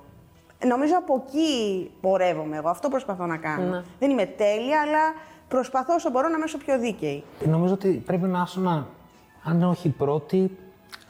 Νομίζω 0.66 0.94
από 0.98 1.24
εκεί 1.26 1.90
πορεύομαι 2.00 2.56
εγώ. 2.56 2.68
Αυτό 2.68 2.88
προσπαθώ 2.88 3.26
να 3.26 3.36
κάνω. 3.36 3.64
Ναι. 3.70 3.82
Δεν 3.98 4.10
είμαι 4.10 4.26
τέλεια, 4.26 4.80
αλλά 4.80 5.14
προσπαθώ 5.48 5.94
όσο 5.94 6.10
μπορώ 6.10 6.28
να 6.28 6.34
είμαι 6.34 6.44
όσο 6.44 6.58
πιο 6.58 6.78
δίκαιη. 6.78 7.24
Νομίζω 7.46 7.72
ότι 7.74 8.02
πρέπει 8.06 8.26
να 8.26 8.42
ήσουν, 8.46 8.66
αν 9.44 9.62
όχι 9.62 9.88
πρώτη, 9.88 10.56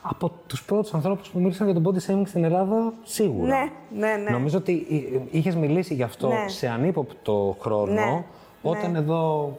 από 0.02 0.30
τους 0.46 0.64
πρώτους 0.64 0.94
ανθρώπους 0.94 1.28
που 1.28 1.38
μίλησαν 1.40 1.70
για 1.70 1.80
τον 1.80 1.84
body 1.94 2.10
shaming 2.10 2.22
στην 2.26 2.44
Ελλάδα, 2.44 2.92
σίγουρα. 3.02 3.46
Ναι, 3.48 3.70
ναι, 4.06 4.16
ναι. 4.22 4.30
Νομίζω 4.30 4.58
ότι 4.58 4.86
είχες 5.30 5.56
μιλήσει 5.56 5.94
γι' 5.94 6.02
αυτό 6.02 6.28
Ναι. 6.28 6.44
σε 6.48 6.68
ανύποπτο 6.68 7.56
χρόνο, 7.60 7.92
Ναι, 7.92 8.24
όταν 8.62 8.90
ναι. 8.92 8.98
εδώ 8.98 9.52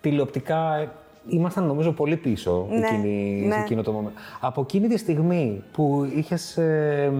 τηλεοπτικά 0.00 0.74
ε, 0.76 0.90
ήμασταν 1.28 1.64
νομίζω 1.66 1.92
πολύ 1.92 2.16
πίσω 2.16 2.66
Ναι, 2.70 2.86
εκείνη, 2.86 3.44
ναι. 3.46 3.54
σε 3.54 3.60
εκείνο 3.60 3.82
το 3.82 3.94
moment. 4.00 4.12
Από 4.40 4.60
εκείνη 4.60 4.88
τη 4.88 4.96
στιγμή 4.98 5.62
που 5.72 6.10
είχες 6.14 6.56
ε, 6.56 7.12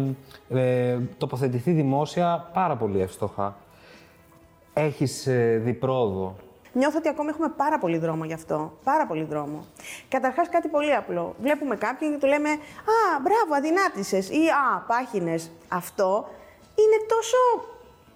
ε, 0.48 0.98
τοποθετηθεί 1.18 1.70
δημόσια 1.70 2.50
πάρα 2.52 2.76
πολύ 2.76 3.00
εύστοχα, 3.00 3.56
έχεις 4.74 5.26
ε, 5.26 5.60
δει 5.64 5.72
πρόοδο; 5.72 6.34
Νιώθω 6.78 6.98
ότι 6.98 7.08
ακόμη 7.08 7.28
έχουμε 7.28 7.48
πάρα 7.48 7.78
πολύ 7.78 7.98
δρόμο 7.98 8.24
γι' 8.24 8.32
αυτό. 8.32 8.78
Πάρα 8.84 9.06
πολύ 9.06 9.24
δρόμο. 9.24 9.66
Καταρχάς, 10.08 10.48
κάτι 10.48 10.68
πολύ 10.68 10.94
απλό. 10.94 11.34
Βλέπουμε 11.40 11.76
κάποιον 11.76 12.12
και 12.12 12.18
του 12.18 12.26
λέμε 12.26 12.50
Α, 12.50 13.20
μπράβο, 13.22 13.54
αδυνάτησες 13.56 14.28
ή 14.28 14.48
Α, 14.48 14.84
πάχινες. 14.86 15.50
Αυτό 15.68 16.28
είναι 16.74 17.06
τόσο, 17.08 17.36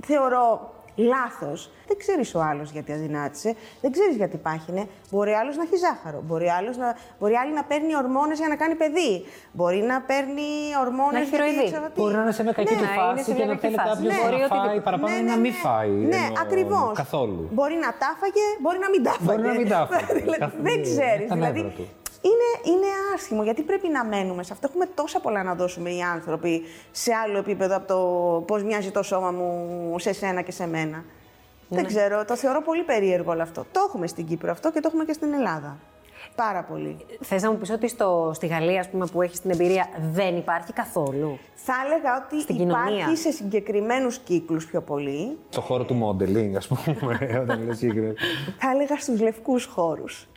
θεωρώ, 0.05 0.72
λάθος, 0.95 1.71
δεν 1.87 1.97
ξέρεις 1.99 2.35
ο 2.35 2.41
άλλος 2.41 2.71
γιατί 2.71 2.93
αδυνάτησε, 2.93 3.55
δεν 3.81 3.93
ξέρεις 3.93 4.17
γιατί 4.17 4.37
πάχινε. 4.37 4.87
Μπορεί 5.11 5.33
άλλος 5.33 5.57
να 5.57 5.63
έχει 5.63 5.77
ζάχαρο, 5.77 6.21
μπορεί, 6.27 6.49
άλλος 6.49 6.77
να, 6.77 6.97
μπορεί 7.19 7.35
άλλη 7.35 7.53
να 7.55 7.65
παίρνει 7.65 7.97
ορμόνες 7.97 8.39
για 8.39 8.49
να 8.49 8.57
κάνει 8.57 8.75
παιδί, 8.75 9.25
μπορεί 9.53 9.81
να 9.93 10.01
παίρνει 10.01 10.49
ορμόνες 10.85 11.13
Να 11.13 11.19
έχει 11.19 11.37
ροειδή. 11.37 11.77
Μπορεί 11.97 12.15
να 12.15 12.23
είναι 12.23 12.33
σε 12.33 12.43
μια 12.43 12.53
κακή 12.53 12.75
Ναι, 12.75 12.81
του 12.81 12.85
να 12.87 12.93
είναι 12.93 13.01
φάση 13.03 13.25
σε 13.25 13.31
και 13.31 13.37
μια 13.37 13.47
να 13.47 13.53
κακή 13.53 13.63
θέλει 13.67 13.77
φάση. 13.77 13.89
κάποιος 13.89 14.13
Ναι. 14.13 14.23
να 14.23 14.29
Μπορεί 14.29 14.43
φάει 14.43 14.59
οτιδήποτε. 14.59 14.81
παραπάνω 14.89 15.17
ή 15.17 15.23
να 15.33 15.37
μην 15.37 15.53
φάει. 15.53 15.91
Ναι, 15.91 16.17
εννοώ, 16.17 16.43
ακριβώς. 16.45 16.93
Καθόλου. 17.03 17.49
Μπορεί 17.57 17.75
να 17.85 17.91
τάφαγε, 18.03 18.47
μπορεί 18.63 18.79
να 18.85 18.89
μην 18.93 19.03
τάφαγε. 19.07 19.27
Μπορεί 19.29 19.43
να 19.51 19.55
μην 19.59 19.69
τάφαγε. 19.75 20.13
Δηλαδή, 20.23 20.39
Καθ- 20.45 20.59
δεν 20.69 20.79
ξέρεις. 20.89 21.27
τα 21.29 21.35
νεύρα 21.35 21.53
Δηλαδή, 21.53 21.75
του. 21.79 21.87
Είναι, 22.23 22.77
είναι 22.77 22.87
άσχημο 23.15 23.43
γιατί 23.43 23.63
πρέπει 23.63 23.89
να 23.89 24.05
μένουμε 24.05 24.43
σε 24.43 24.53
αυτό. 24.53 24.67
Έχουμε 24.71 24.87
τόσα 24.95 25.21
πολλά 25.21 25.43
να 25.43 25.55
δώσουμε 25.55 25.91
οι 25.91 26.01
άνθρωποι 26.01 26.63
σε 26.91 27.13
άλλο 27.25 27.39
επίπεδο 27.39 27.77
από 27.77 27.87
το 27.87 27.99
πώς 28.47 28.63
μοιάζει 28.63 28.91
το 28.91 29.03
σώμα 29.03 29.31
μου 29.31 29.95
σε 29.99 30.13
σένα 30.13 30.41
και 30.43 30.53
σε 30.53 30.67
μένα. 30.67 31.05
Ναι. 31.69 31.77
Δεν 31.79 31.87
ξέρω, 31.87 32.25
το 32.25 32.37
θεωρώ 32.37 32.63
πολύ 32.63 32.83
περίεργο 32.83 33.31
όλο 33.33 33.43
αυτό. 33.43 33.67
Το 33.73 33.81
έχουμε 33.89 34.07
στην 34.07 34.27
Κύπρο 34.27 34.51
αυτό 34.51 34.73
και 34.73 34.81
το 34.81 34.89
έχουμε 34.89 35.05
και 35.05 35.13
στην 35.13 35.33
Ελλάδα. 35.33 35.79
Πάρα 36.37 36.63
πολύ. 36.63 36.97
Θες 37.21 37.43
να 37.43 37.51
μου 37.51 37.57
πεις 37.59 37.71
ότι 37.71 37.89
στο, 37.89 38.31
στη 38.35 38.47
Γαλλία, 38.47 38.81
ας 38.81 38.89
πούμε, 38.89 39.07
που 39.07 39.23
έχεις 39.23 39.41
την 39.41 39.51
εμπειρία, 39.51 39.89
δεν 40.13 40.37
υπάρχει 40.37 40.73
καθόλου; 40.73 41.39
Θα 41.55 41.75
έλεγα 41.85 42.25
ότι 42.27 42.41
Στην 42.41 42.55
υπάρχει 42.57 42.93
κοινωνία. 42.93 43.17
σε 43.17 43.31
συγκεκριμένους 43.31 44.19
κύκλους 44.19 44.67
πιο 44.67 44.81
πολύ. 44.81 45.39
Το 45.51 45.61
χώρο 45.61 45.85
του 45.85 46.17
modeling, 46.19 46.53
ας 46.57 46.67
πούμε, 46.67 46.97
όταν 47.43 47.67
λες 47.67 47.77
συγκεκριμένα. 47.77 48.15
Θα 48.59 48.71
έλεγα 48.75 48.97
στους 48.97 49.21
λευκούς 49.21 49.65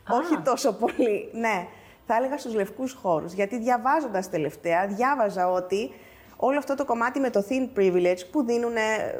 χώρους. 0.07 0.29
Όχι 0.29 0.41
τόσο 0.41 0.73
πολύ, 0.73 1.29
ναι. 1.33 1.67
Θα 2.07 2.15
έλεγα 2.15 2.37
στους 2.37 2.53
λευκούς 2.53 2.93
χώρους. 2.93 3.33
Γιατί 3.33 3.59
διαβάζοντας 3.59 4.29
τελευταία, 4.29 4.87
διάβαζα 4.87 5.51
ότι 5.51 5.91
όλο 6.37 6.57
αυτό 6.57 6.75
το 6.75 6.85
κομμάτι 6.85 7.19
με 7.19 7.29
το 7.29 7.45
thin 7.49 7.79
privilege 7.79 8.19
που 8.31 8.45
δίνουν 8.45 8.73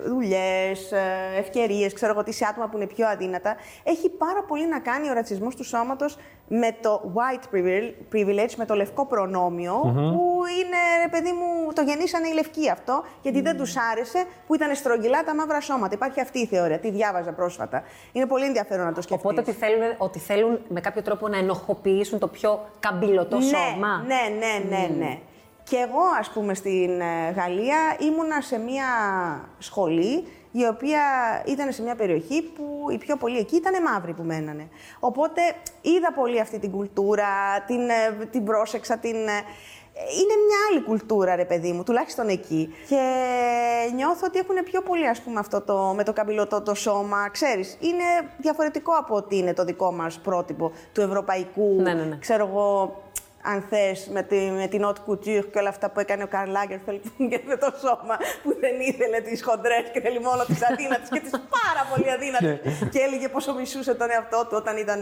δουλειές, 0.06 0.92
ευκαιρίες, 1.38 1.94
ξέρω 1.94 2.12
εγώ 2.12 2.24
τι 2.24 2.32
σε 2.32 2.46
άτομα 2.46 2.68
που 2.68 2.78
είναι 2.78 2.88
πιο 2.88 3.08
αδύνατα, 3.08 3.56
έχει 3.84 4.10
πάρα 4.10 4.44
πολύ 4.44 4.68
να 4.68 4.80
κάνει 4.80 5.10
ο 5.10 5.14
ρατσισμός 5.14 5.56
του 5.56 5.64
σώματος 5.64 6.18
με 6.48 6.76
το 6.82 7.12
white 7.16 7.56
privilege- 7.56 8.16
privilege, 8.16 8.54
με 8.58 8.66
το 8.66 8.76
λευκό 8.76 9.06
προνόμιο, 9.06 9.74
που 9.84 10.42
είναι, 10.60 10.78
ρε 11.04 11.10
παιδί 11.10 11.32
μου, 11.32 11.74
το 11.74 11.82
γεννήσανε 11.82 12.28
οι 12.28 12.34
λευκοί 12.34 12.70
αυτό, 12.70 13.04
γιατί 13.22 13.42
δεν 13.42 13.58
τους 13.58 13.76
άρεσε 13.92 14.26
που 14.48 14.56
ήταν 14.56 14.76
στρογγυλά 14.76 15.24
τα 15.24 15.36
μαύρα 15.36 15.62
σώματα. 15.62 15.94
Υπάρχει 15.96 16.22
αυτή 16.22 16.40
η 16.40 16.46
θεωρία, 16.46 16.80
τη 16.80 16.92
διάβαζα 16.92 17.32
πρόσφατα. 17.32 17.84
Είναι 18.12 18.26
πολύ 18.26 18.46
ενδιαφέρον 18.46 18.86
να 18.86 18.94
το 18.94 19.02
σκεφτείς. 19.02 19.26
Οπότε 19.26 19.42
ότι 19.42 19.52
θέλουν, 19.52 19.82
ότι 19.98 20.20
θέλουν 20.20 20.60
με 20.68 20.80
κάποιο 20.82 21.02
τρόπο 21.02 21.28
να 21.28 21.38
ενοχοποιήσουν 21.38 22.20
το 22.20 22.28
πιο 22.28 22.66
καμπύλωτο 22.80 23.42
σώμα. 23.42 24.04
Ναι, 24.08 24.22
ναι, 24.40 24.78
ναι, 24.78 24.96
ναι. 24.98 25.20
Και 25.64 25.76
εγώ, 25.76 26.02
ας 26.20 26.30
πούμε, 26.30 26.54
στην 26.54 27.02
ε, 27.02 27.32
Γαλλία 27.36 27.78
ήμουνα 28.00 28.42
σε 28.42 28.58
μια 28.58 28.86
σχολή 29.58 30.28
η 30.62 30.66
οποία 30.68 31.02
ήταν 31.46 31.72
σε 31.72 31.82
μια 31.82 31.96
περιοχή 31.96 32.42
που 32.42 32.88
οι 32.92 32.98
πιο 32.98 33.16
πολλοί 33.18 33.38
εκεί 33.38 33.56
ήταν 33.56 33.82
μαύροι 33.84 34.14
που 34.14 34.24
μένανε. 34.24 34.68
Οπότε 35.00 35.42
είδα 35.82 36.14
πολύ 36.14 36.40
αυτή 36.40 36.60
την 36.60 36.72
κουλτούρα, 36.72 37.62
την, 37.68 37.90
ε, 37.90 38.26
την 38.32 38.44
πρόσεξα, 38.44 38.98
την... 38.98 39.16
ε, 39.16 39.44
Είναι 40.22 40.36
μια 40.48 40.58
άλλη 40.70 40.82
κουλτούρα, 40.82 41.36
ρε 41.36 41.46
παιδί 41.46 41.72
μου, 41.72 41.84
τουλάχιστον 41.84 42.28
εκεί. 42.30 42.74
Και 42.88 43.02
νιώθω 43.96 44.26
ότι 44.28 44.40
έχουν 44.40 44.56
πιο 44.64 44.82
πολύ, 44.82 45.08
ας 45.08 45.22
πούμε, 45.22 45.40
αυτό 45.40 45.62
το, 45.62 45.94
με 45.96 46.04
το 46.04 46.14
καμπυλωτό 46.14 46.62
το 46.62 46.74
σώμα. 46.74 47.30
Ξέρεις, 47.30 47.78
είναι 47.80 48.04
διαφορετικό 48.38 48.94
από 48.94 49.16
ότι 49.16 49.38
είναι 49.38 49.54
το 49.54 49.64
δικό 49.64 49.92
μας 49.92 50.20
πρότυπο 50.20 50.72
του 50.94 51.02
ευρωπαϊκού, 51.02 51.76
Ναι, 51.82 51.94
ναι, 51.94 52.04
ναι. 52.04 52.18
ξέρω 52.20 52.48
εγώ, 52.48 53.02
αν 53.52 53.62
θες, 53.70 54.08
με, 54.14 54.22
τη, 54.24 54.36
με 54.36 54.68
την 54.68 54.86
haute 54.86 55.10
couture 55.12 55.46
και 55.52 55.60
όλα 55.60 55.70
αυτά 55.70 55.90
που 55.90 56.00
έκανε 56.00 56.24
ο 56.24 56.28
Καρλ 56.28 56.52
Λάγκερφελτ 56.52 57.04
και 57.30 57.40
με 57.46 57.58
το 57.58 57.74
σώμα 57.80 58.18
που 58.44 58.56
δεν 58.60 58.80
ήθελε 58.80 59.20
τις 59.22 59.44
χοντρές 59.44 59.84
και 59.94 60.02
θέλει 60.02 60.20
μόνο 60.20 60.44
τι 60.46 60.56
αδύνατε 60.72 61.08
και 61.12 61.20
τις 61.20 61.30
πάρα 61.32 61.84
πολύ 61.96 62.12
αδύνατε. 62.12 62.62
και 62.92 63.00
έλεγε 63.00 63.30
πόσο 63.30 63.54
μισούσε 63.54 63.94
τον 63.96 64.10
εαυτό 64.12 64.42
του 64.42 64.54
όταν 64.56 64.78
ήταν 64.78 65.02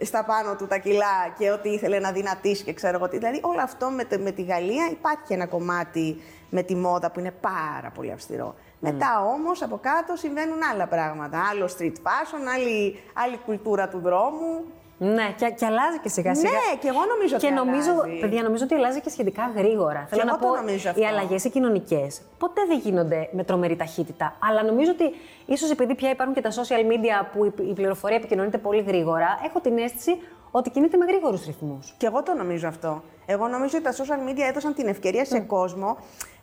στα 0.00 0.24
πάνω 0.24 0.56
του 0.56 0.66
τα 0.66 0.76
κιλά 0.78 1.34
και 1.38 1.50
ότι 1.50 1.68
ήθελε 1.68 1.98
να 1.98 2.12
δυνατήσει 2.12 2.64
και 2.64 2.72
ξέρω 2.72 2.96
εγώ 2.96 3.08
τι. 3.08 3.18
Δηλαδή, 3.18 3.40
όλο 3.42 3.60
αυτό 3.60 3.90
με, 3.90 4.04
τη- 4.04 4.18
με 4.18 4.30
τη 4.30 4.42
Γαλλία 4.42 4.88
υπάρχει 4.90 5.32
ένα 5.32 5.46
κομμάτι 5.46 6.22
με 6.50 6.62
τη 6.62 6.74
μόδα 6.74 7.10
που 7.10 7.20
είναι 7.20 7.30
πάρα 7.40 7.90
πολύ 7.94 8.12
αυστηρό. 8.12 8.54
Μετά 8.80 9.20
όμως 9.34 9.62
από 9.62 9.78
κάτω 9.82 10.16
συμβαίνουν 10.16 10.58
άλλα 10.72 10.86
πράγματα. 10.86 11.38
Άλλο 11.50 11.68
street 11.78 11.92
fashion, 12.06 12.42
άλλη, 12.54 13.00
άλλη 13.14 13.36
κουλτούρα 13.46 13.88
του 13.88 13.98
δρόμου. 13.98 14.64
Ναι, 14.98 15.34
και, 15.36 15.54
και 15.58 15.66
αλλάζει 15.66 15.98
και 16.02 16.08
σιγά 16.08 16.34
σιγά. 16.34 16.50
Ναι, 16.50 16.78
και 16.80 16.88
εγώ 16.88 17.00
νομίζω 17.14 17.36
ότι 17.36 17.46
Και 17.46 17.52
νομίζω, 17.52 17.90
αλλάζει. 17.90 18.18
παιδιά, 18.20 18.42
νομίζω 18.42 18.64
ότι 18.64 18.74
αλλάζει 18.74 19.00
και 19.00 19.10
σχετικά 19.10 19.52
γρήγορα. 19.56 20.06
Θέλω 20.08 20.22
εγώ 20.22 20.30
να 20.30 20.38
το 20.38 20.46
πω, 20.46 20.54
νομίζω 20.56 20.88
αυτό. 20.88 21.00
οι 21.00 21.06
αλλαγές 21.06 21.44
οι 21.44 21.50
κοινωνικές 21.50 22.20
ποτέ 22.38 22.60
δεν 22.68 22.78
γίνονται 22.78 23.28
με 23.32 23.44
τρομερή 23.44 23.76
ταχύτητα. 23.76 24.36
Αλλά 24.48 24.62
νομίζω 24.62 24.90
ότι 24.90 25.14
ίσως 25.46 25.70
επειδή 25.70 25.94
πια 25.94 26.10
υπάρχουν 26.10 26.34
και 26.34 26.40
τα 26.40 26.50
social 26.50 26.82
media 26.92 27.26
που 27.32 27.44
η, 27.44 27.52
η 27.68 27.72
πληροφορία 27.72 28.16
επικοινωνείται 28.16 28.58
πολύ 28.58 28.82
γρήγορα, 28.82 29.40
έχω 29.44 29.60
την 29.60 29.78
αίσθηση 29.78 30.16
ότι 30.50 30.70
κινείται 30.70 30.96
με 30.96 31.04
γρήγορους 31.04 31.44
ρυθμούς. 31.46 31.94
Και 31.98 32.06
εγώ 32.06 32.22
το 32.22 32.34
νομίζω 32.34 32.68
αυτό. 32.68 33.02
Εγώ 33.26 33.48
νομίζω 33.48 33.78
ότι 33.78 33.84
τα 33.84 33.92
social 33.92 34.30
media 34.30 34.42
έδωσαν 34.48 34.74
την 34.74 34.86
ευκαιρία 34.88 35.24
σε 35.24 35.40
κόσμο 35.40 35.96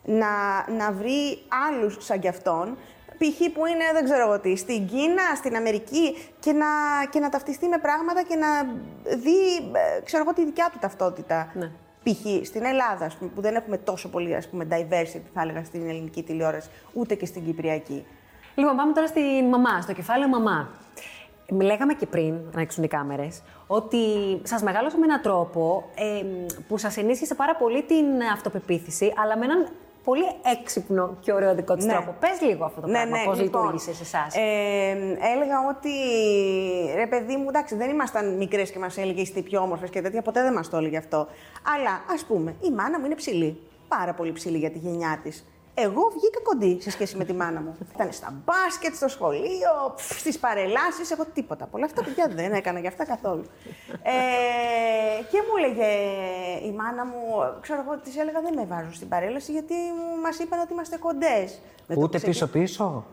να, 0.04 0.26
να 0.76 0.92
βρει 0.92 1.38
άλλους 1.68 1.96
σαν 2.00 2.20
κι 2.20 2.28
αυτόν, 2.28 2.76
π.χ. 3.18 3.38
που 3.52 3.66
είναι, 3.66 3.84
δεν 3.92 4.04
ξέρω 4.04 4.26
εγώ 4.26 4.40
τι, 4.40 4.56
στην 4.56 4.86
Κίνα, 4.86 5.22
στην 5.36 5.56
Αμερική 5.56 6.16
και 6.40 6.52
να, 6.52 6.66
και 7.10 7.20
να 7.20 7.28
ταυτιστεί 7.28 7.68
με 7.68 7.78
πράγματα 7.78 8.22
και 8.22 8.36
να 8.36 8.62
δει, 9.16 9.56
ε, 9.72 10.00
ξέρω 10.04 10.22
εγώ, 10.22 10.32
τη 10.32 10.44
δικιά 10.44 10.68
του 10.72 10.78
ταυτότητα. 10.80 11.52
Ναι. 11.54 11.70
Π.χ. 12.02 12.46
στην 12.46 12.64
Ελλάδα, 12.64 13.04
ας 13.04 13.14
πούμε, 13.14 13.30
που 13.34 13.40
δεν 13.40 13.54
έχουμε 13.54 13.78
τόσο 13.78 14.08
πολύ 14.08 14.34
ας 14.34 14.48
πούμε, 14.48 14.66
diversity, 14.70 15.30
θα 15.34 15.40
έλεγα, 15.42 15.64
στην 15.64 15.88
ελληνική 15.88 16.22
τηλεόραση, 16.22 16.68
ούτε 16.92 17.14
και 17.14 17.26
στην 17.26 17.44
κυπριακή. 17.44 18.06
Λοιπόν, 18.54 18.76
πάμε 18.76 18.92
τώρα 18.92 19.06
στη 19.06 19.20
μαμά, 19.50 19.80
στο 19.80 19.92
κεφάλαιο 19.92 20.28
μαμά. 20.28 20.68
Λέγαμε 21.60 21.94
και 21.94 22.06
πριν, 22.06 22.32
να 22.32 22.50
ανοίξουν 22.56 22.84
οι 22.84 22.88
κάμερες, 22.88 23.42
ότι 23.66 23.98
σας 24.42 24.62
μεγάλωσε 24.62 24.98
με 24.98 25.04
έναν 25.04 25.20
τρόπο 25.20 25.90
ε, 25.94 26.24
που 26.68 26.78
σας 26.78 26.96
ενίσχυσε 26.96 27.34
πάρα 27.34 27.56
πολύ 27.56 27.82
την 27.82 28.06
αυτοπεποίθηση, 28.32 29.12
αλλά 29.22 29.38
με 29.38 29.44
έναν 29.44 29.68
πολύ 30.04 30.24
έξυπνο 30.60 31.16
και 31.20 31.32
ωραίο 31.32 31.54
δικό 31.54 31.74
της 31.74 31.84
Ναι. 31.84 31.92
τρόπο. 31.92 32.14
Πες 32.20 32.40
λίγο 32.40 32.64
αυτό 32.64 32.80
το 32.80 32.86
πράγμα, 32.88 33.16
πώς 33.24 33.40
λειτουργήσε 33.40 33.94
σε 33.94 34.02
εσάς. 34.02 34.34
Ε, 34.36 34.90
έλεγα 35.34 35.56
ότι 35.70 35.90
ρε 36.94 37.06
παιδί 37.06 37.36
μου, 37.36 37.44
εντάξει, 37.48 37.74
δεν 37.74 37.90
ήμασταν 37.90 38.36
μικρές 38.36 38.70
και 38.70 38.78
μας 38.78 38.96
έλεγε 38.98 39.20
είστε 39.20 39.38
οι 39.38 39.42
πιο 39.42 39.60
όμορφες 39.60 39.90
και 39.90 40.00
τέτοια, 40.02 40.22
ποτέ 40.22 40.42
δεν 40.42 40.52
μας 40.52 40.68
το 40.68 40.76
έλεγε 40.76 40.96
αυτό. 40.96 41.26
Αλλά 41.76 42.02
ας 42.14 42.24
πούμε, 42.24 42.54
η 42.60 42.70
μάνα 42.70 42.98
μου 42.98 43.06
είναι 43.06 43.14
ψηλή. 43.14 43.60
Πάρα 43.88 44.14
πολύ 44.14 44.32
ψηλή 44.32 44.58
για 44.58 44.70
τη 44.70 44.78
γενιά 44.78 45.20
της. 45.22 45.46
Εγώ 45.74 46.12
βγήκα 46.16 46.40
κοντή 46.42 46.80
σε 46.80 46.90
σχέση 46.90 47.16
με 47.16 47.24
τη 47.24 47.32
μάνα 47.32 47.60
μου. 47.60 47.76
Ήταν 47.94 48.12
στα 48.12 48.34
μπάσκετ, 48.44 48.94
στο 48.94 49.08
σχολείο, 49.08 49.94
στις 49.96 50.38
παρελάσεις. 50.38 51.10
Εγώ 51.10 51.24
τίποτα. 51.34 51.66
Πολλά 51.66 51.84
αυτά 51.84 52.04
παιδιά 52.04 52.28
δεν 52.34 52.52
έκανα 52.52 52.78
για 52.78 52.88
αυτά 52.88 53.04
καθόλου. 53.04 53.44
Ε, 54.02 54.12
και 55.30 55.38
μου 55.46 55.64
έλεγε 55.64 55.86
η 56.66 56.72
μάνα 56.72 57.04
μου, 57.04 57.20
ξέρω 57.60 57.84
εγώ, 57.86 57.98
της 57.98 58.16
έλεγα 58.16 58.40
δεν 58.40 58.54
με 58.54 58.64
βάζω 58.64 58.92
στην 58.92 59.08
παρέλαση 59.08 59.52
γιατί 59.52 59.74
μας 60.22 60.38
είπαν 60.38 60.60
ότι 60.60 60.72
είμαστε 60.72 60.96
κοντές. 60.96 61.60
Ούτε 61.96 62.18
πίσω-πίσω; 62.18 63.04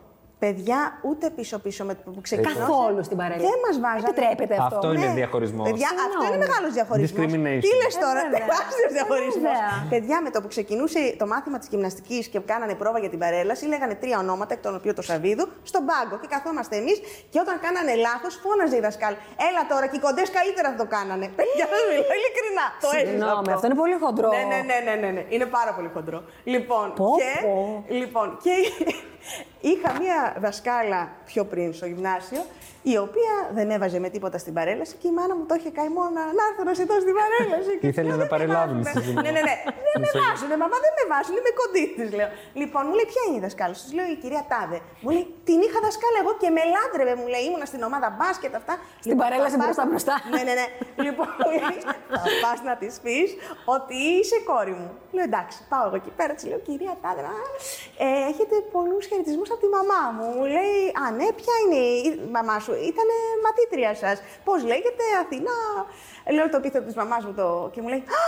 Παιδιά, 0.44 0.80
ούτε 1.10 1.26
πίσω-πίσω 1.38 1.82
με 1.90 1.94
που 2.16 2.22
ξεκινάω. 2.28 2.54
Καθόλου 2.60 3.02
στην 3.08 3.18
παρέλαση. 3.22 3.46
Δεν 3.50 3.60
μας 3.66 3.76
βάζανε. 3.86 4.08
Επιτρέπεται 4.12 4.56
αυτό. 4.64 4.76
Αυτό 4.76 4.88
είναι 4.96 5.10
διαχωρισμός. 5.22 5.66
Παιδιά, 5.70 5.90
αυτό 5.90 6.02
Συγγνώμη. 6.10 6.28
είναι 6.36 6.40
μεγάλος 6.46 6.72
διαχωρισμός. 6.78 7.12
Discrimination. 7.20 7.64
Τι 7.66 7.72
λες 7.82 7.94
τώρα, 8.06 8.22
Ε, 8.26 8.30
βέβαια. 8.34 8.40
τεράστιο 8.52 8.88
διαχωρισμός. 8.98 9.56
Βέβαια. 9.60 9.72
Παιδιά, 9.94 10.18
με 10.26 10.30
το 10.36 10.38
που 10.42 10.50
ξεκινούσε 10.56 11.00
το 11.22 11.26
μάθημα 11.34 11.58
της 11.62 11.68
γυμναστικής 11.72 12.24
και 12.32 12.40
κάνανε 12.52 12.74
πρόβα 12.82 13.00
για 13.04 13.12
την 13.14 13.20
παρέλαση, 13.24 13.64
λέγανε 13.74 13.96
τρία 14.04 14.18
ονόματα, 14.24 14.52
εκ 14.56 14.62
των 14.66 14.74
οποίων 14.80 14.94
το 15.00 15.04
Σαββίδου, 15.10 15.46
στον 15.72 15.82
πάγκο. 15.90 16.16
Και 16.22 16.28
καθόμαστε 16.36 16.76
εμείς 16.82 16.98
και 17.32 17.40
όταν 17.44 17.56
κάνανε 17.66 17.94
λάθος, 18.06 18.34
φώναζε 18.44 18.76
η 18.80 18.82
δασκάλ. 18.88 19.14
Έλα 19.50 19.62
τώρα 19.72 19.86
και 19.92 19.98
οι 20.00 20.04
κοντές 20.08 20.28
καλύτερα 20.38 20.68
θα 20.74 20.78
το 20.84 20.88
κάνανε. 20.96 21.26
Παιδιά, 21.40 21.66
δεν 21.74 21.82
μιλάω 21.90 22.14
ειλικρινά. 22.20 22.66
Το 22.84 22.88
έζησα 22.98 23.10
Συγγνώμη, 23.10 23.50
αυτό 23.56 23.66
είναι 23.70 23.80
πολύ 23.84 23.96
χοντρό. 24.04 24.30
Ναι, 24.36 24.44
ναι, 24.52 24.60
ναι, 24.70 24.78
ναι, 24.88 24.94
ναι, 25.04 25.10
ναι. 25.16 25.24
Είναι 25.36 25.48
πάρα 25.58 25.72
πολύ 25.78 25.90
χοντρό. 25.96 26.20
Λοιπόν, 26.54 26.86
Πω, 27.02 27.08
και, 27.22 27.32
πω. 27.46 27.84
λοιπόν, 28.02 28.28
και 28.46 28.54
είχα 29.72 29.90
μία 30.02 30.29
δασκάλα 30.40 31.12
πιο 31.26 31.46
πριν 31.46 31.74
στο 31.74 31.86
γυμνάσιο, 31.86 32.46
η 32.94 32.96
οποία 33.06 33.34
δεν 33.58 33.68
έβαζε 33.76 34.00
με 34.06 34.10
τίποτα 34.16 34.38
στην 34.44 34.54
παρέλαση 34.58 34.94
και 35.02 35.08
η 35.12 35.14
μάνα 35.18 35.34
μου 35.38 35.46
το 35.50 35.54
είχε 35.60 35.70
καημό 35.78 36.04
να, 36.18 36.24
να 36.38 36.44
έρθω 36.50 36.64
να 36.70 36.74
ζητώ 36.80 36.96
στην 37.06 37.14
παρέλαση. 37.20 37.74
Και 37.82 37.88
Ήθελε 37.92 38.08
λέω, 38.08 38.18
να 38.18 38.22
«Δεν 38.24 38.28
με 38.32 38.34
παρελάβουν 38.36 38.78
βάζουνε». 38.84 38.92
στη 38.94 39.02
γυμνά. 39.06 39.22
Ναι, 39.26 39.32
ναι, 39.38 39.42
ναι. 39.50 39.56
Δεν 39.92 39.98
με 40.04 40.10
βάζουν, 40.22 40.52
μαμά, 40.64 40.78
δεν 40.86 40.94
με 41.00 41.04
βάζουν, 41.12 41.34
είμαι 41.40 41.52
κοντής 41.62 41.90
της, 41.98 42.10
λέω. 42.20 42.30
Λοιπόν, 42.62 42.82
μου 42.88 42.94
λέει, 42.98 43.08
ποια 43.12 43.22
είναι 43.28 43.38
η 43.42 43.44
δασκάλα 43.46 43.74
σου, 43.80 43.86
λέω 43.98 44.08
η 44.16 44.18
κυρία 44.24 44.44
Τάδε. 44.52 44.78
Μου 45.04 45.10
λέει, 45.16 45.26
την 45.50 45.60
είχα 45.66 45.80
δασκάλα 45.88 46.18
εγώ 46.24 46.32
και 46.42 46.50
με 46.58 46.62
λάτρευε, 46.74 47.14
μου 47.20 47.28
λέει, 47.34 47.44
ήμουνα 47.50 47.66
στην 47.72 47.82
ομάδα 47.90 48.08
μπάσκετ 48.18 48.52
αυτά. 48.62 48.74
Στην 49.06 49.16
παρέλαση 49.22 49.56
θα 49.56 49.58
πας 49.58 49.68
μπροστά, 49.68 49.84
να- 49.86 49.92
μπροστά. 49.94 50.16
Ναι, 50.34 50.42
ναι, 50.48 50.54
ναι. 50.60 50.68
Λοιπόν, 51.06 51.30
λέει, 51.60 51.78
θα 52.24 52.30
πας 52.44 52.58
να 52.68 52.74
της 52.82 52.94
πεις 53.04 53.30
ότι 53.76 53.96
είσαι 54.18 54.36
η 54.42 54.44
κόρη 54.52 54.76
μου. 54.80 54.90
Λέω 55.16 55.26
εντάξει, 55.32 55.58
πάω 55.72 55.84
εγώ 55.88 55.98
εκεί 56.02 56.12
πέρα, 56.20 56.32
της 56.38 56.44
λέω 56.50 56.60
κυρία 56.68 56.94
Τάδε, 57.04 57.22
α, 57.34 57.36
ε, 58.06 58.08
έχετε 58.32 58.56
πολλούς 58.76 59.04
χαιρετισμούς 59.10 59.48
από 59.54 59.62
τη 59.64 59.70
μαμά 59.78 60.02
μου. 60.16 60.26
Μου 60.36 60.44
λέει, 60.58 60.78
Α, 61.04 61.04
ναι, 61.20 61.28
ποια 61.40 61.56
είναι 61.64 61.80
η 62.06 62.06
μαμά 62.38 62.56
σου, 62.64 62.69
ήταν 62.74 63.08
μαθήτρια 63.46 63.96
σας. 63.96 64.22
Πώς 64.44 64.64
λέγεται, 64.64 65.04
Αθηνά; 65.22 65.60
Λέω 66.34 66.50
το 66.50 66.58
επίθετο 66.58 66.86
της 66.86 66.96
μαμάς 66.96 67.26
μου 67.26 67.34
το... 67.34 67.70
και 67.74 67.82
μου 67.82 67.88
λέει, 67.88 67.98
«Α, 68.00 68.24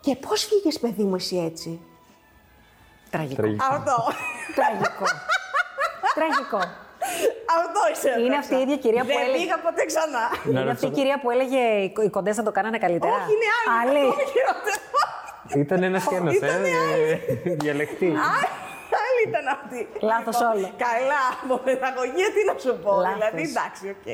και 0.00 0.16
πώς 0.16 0.46
βγήκε, 0.46 0.78
παιδί 0.78 1.02
μου, 1.02 1.14
εσύ 1.14 1.36
έτσι; 1.52 1.80
Τραγικό. 3.10 3.42
Τραγικό. 3.42 3.64
Αυτό. 3.70 3.96
Τραγικό. 4.54 5.04
Τραγικό. 6.14 6.60
αυτό 7.58 7.80
είσαι. 7.92 8.20
Είναι 8.20 8.36
αυτή 8.36 8.54
η 8.54 8.60
ίδια 8.60 8.76
κυρία 8.76 9.00
που 9.00 9.06
Δεν 9.06 9.16
έλεγε- 9.22 9.38
πήγα 9.42 9.58
ποτέ 9.58 9.84
ξανά. 9.84 10.24
Να 10.44 10.60
Είναι 10.60 10.70
αυτή 10.70 10.84
η 10.84 10.88
ρωτήσω- 10.88 10.92
κυρία 10.92 11.20
που 11.20 11.30
έλεγε 11.30 11.58
οι 11.58 11.92
κο- 11.92 12.02
οι 12.02 12.10
κοντές 12.10 12.36
θα 12.36 12.42
το 12.42 12.52
κάνανε 12.52 12.78
καλύτερα. 12.78 13.12
Όχι, 13.12 13.32
είναι 13.34 13.48
άλλη. 13.80 13.98
Άλλη. 13.98 14.06
Ακόμη 14.06 14.22
χειρότερο. 14.34 15.60
Ήταν 15.64 15.82
ένας 15.82 16.04
και 16.08 16.14
ένα, 16.14 16.30
ε, 16.32 17.18
διαλεκτή. 17.44 18.14
Άλλη 19.18 19.28
ήταν 19.28 19.46
αυτή. 19.56 19.88
Λάθος 20.10 20.36
Λοιπόν, 20.40 20.56
όλο. 20.56 20.66
Καλά, 20.86 21.22
από 21.44 21.56
παιδαγωγία 21.66 22.28
τι 22.34 22.40
να 22.50 22.54
σου 22.64 22.78
πω. 22.84 22.92
Λάθος. 22.94 23.14
Δηλαδή, 23.14 23.42
εντάξει, 23.52 23.84
οκ. 23.94 24.08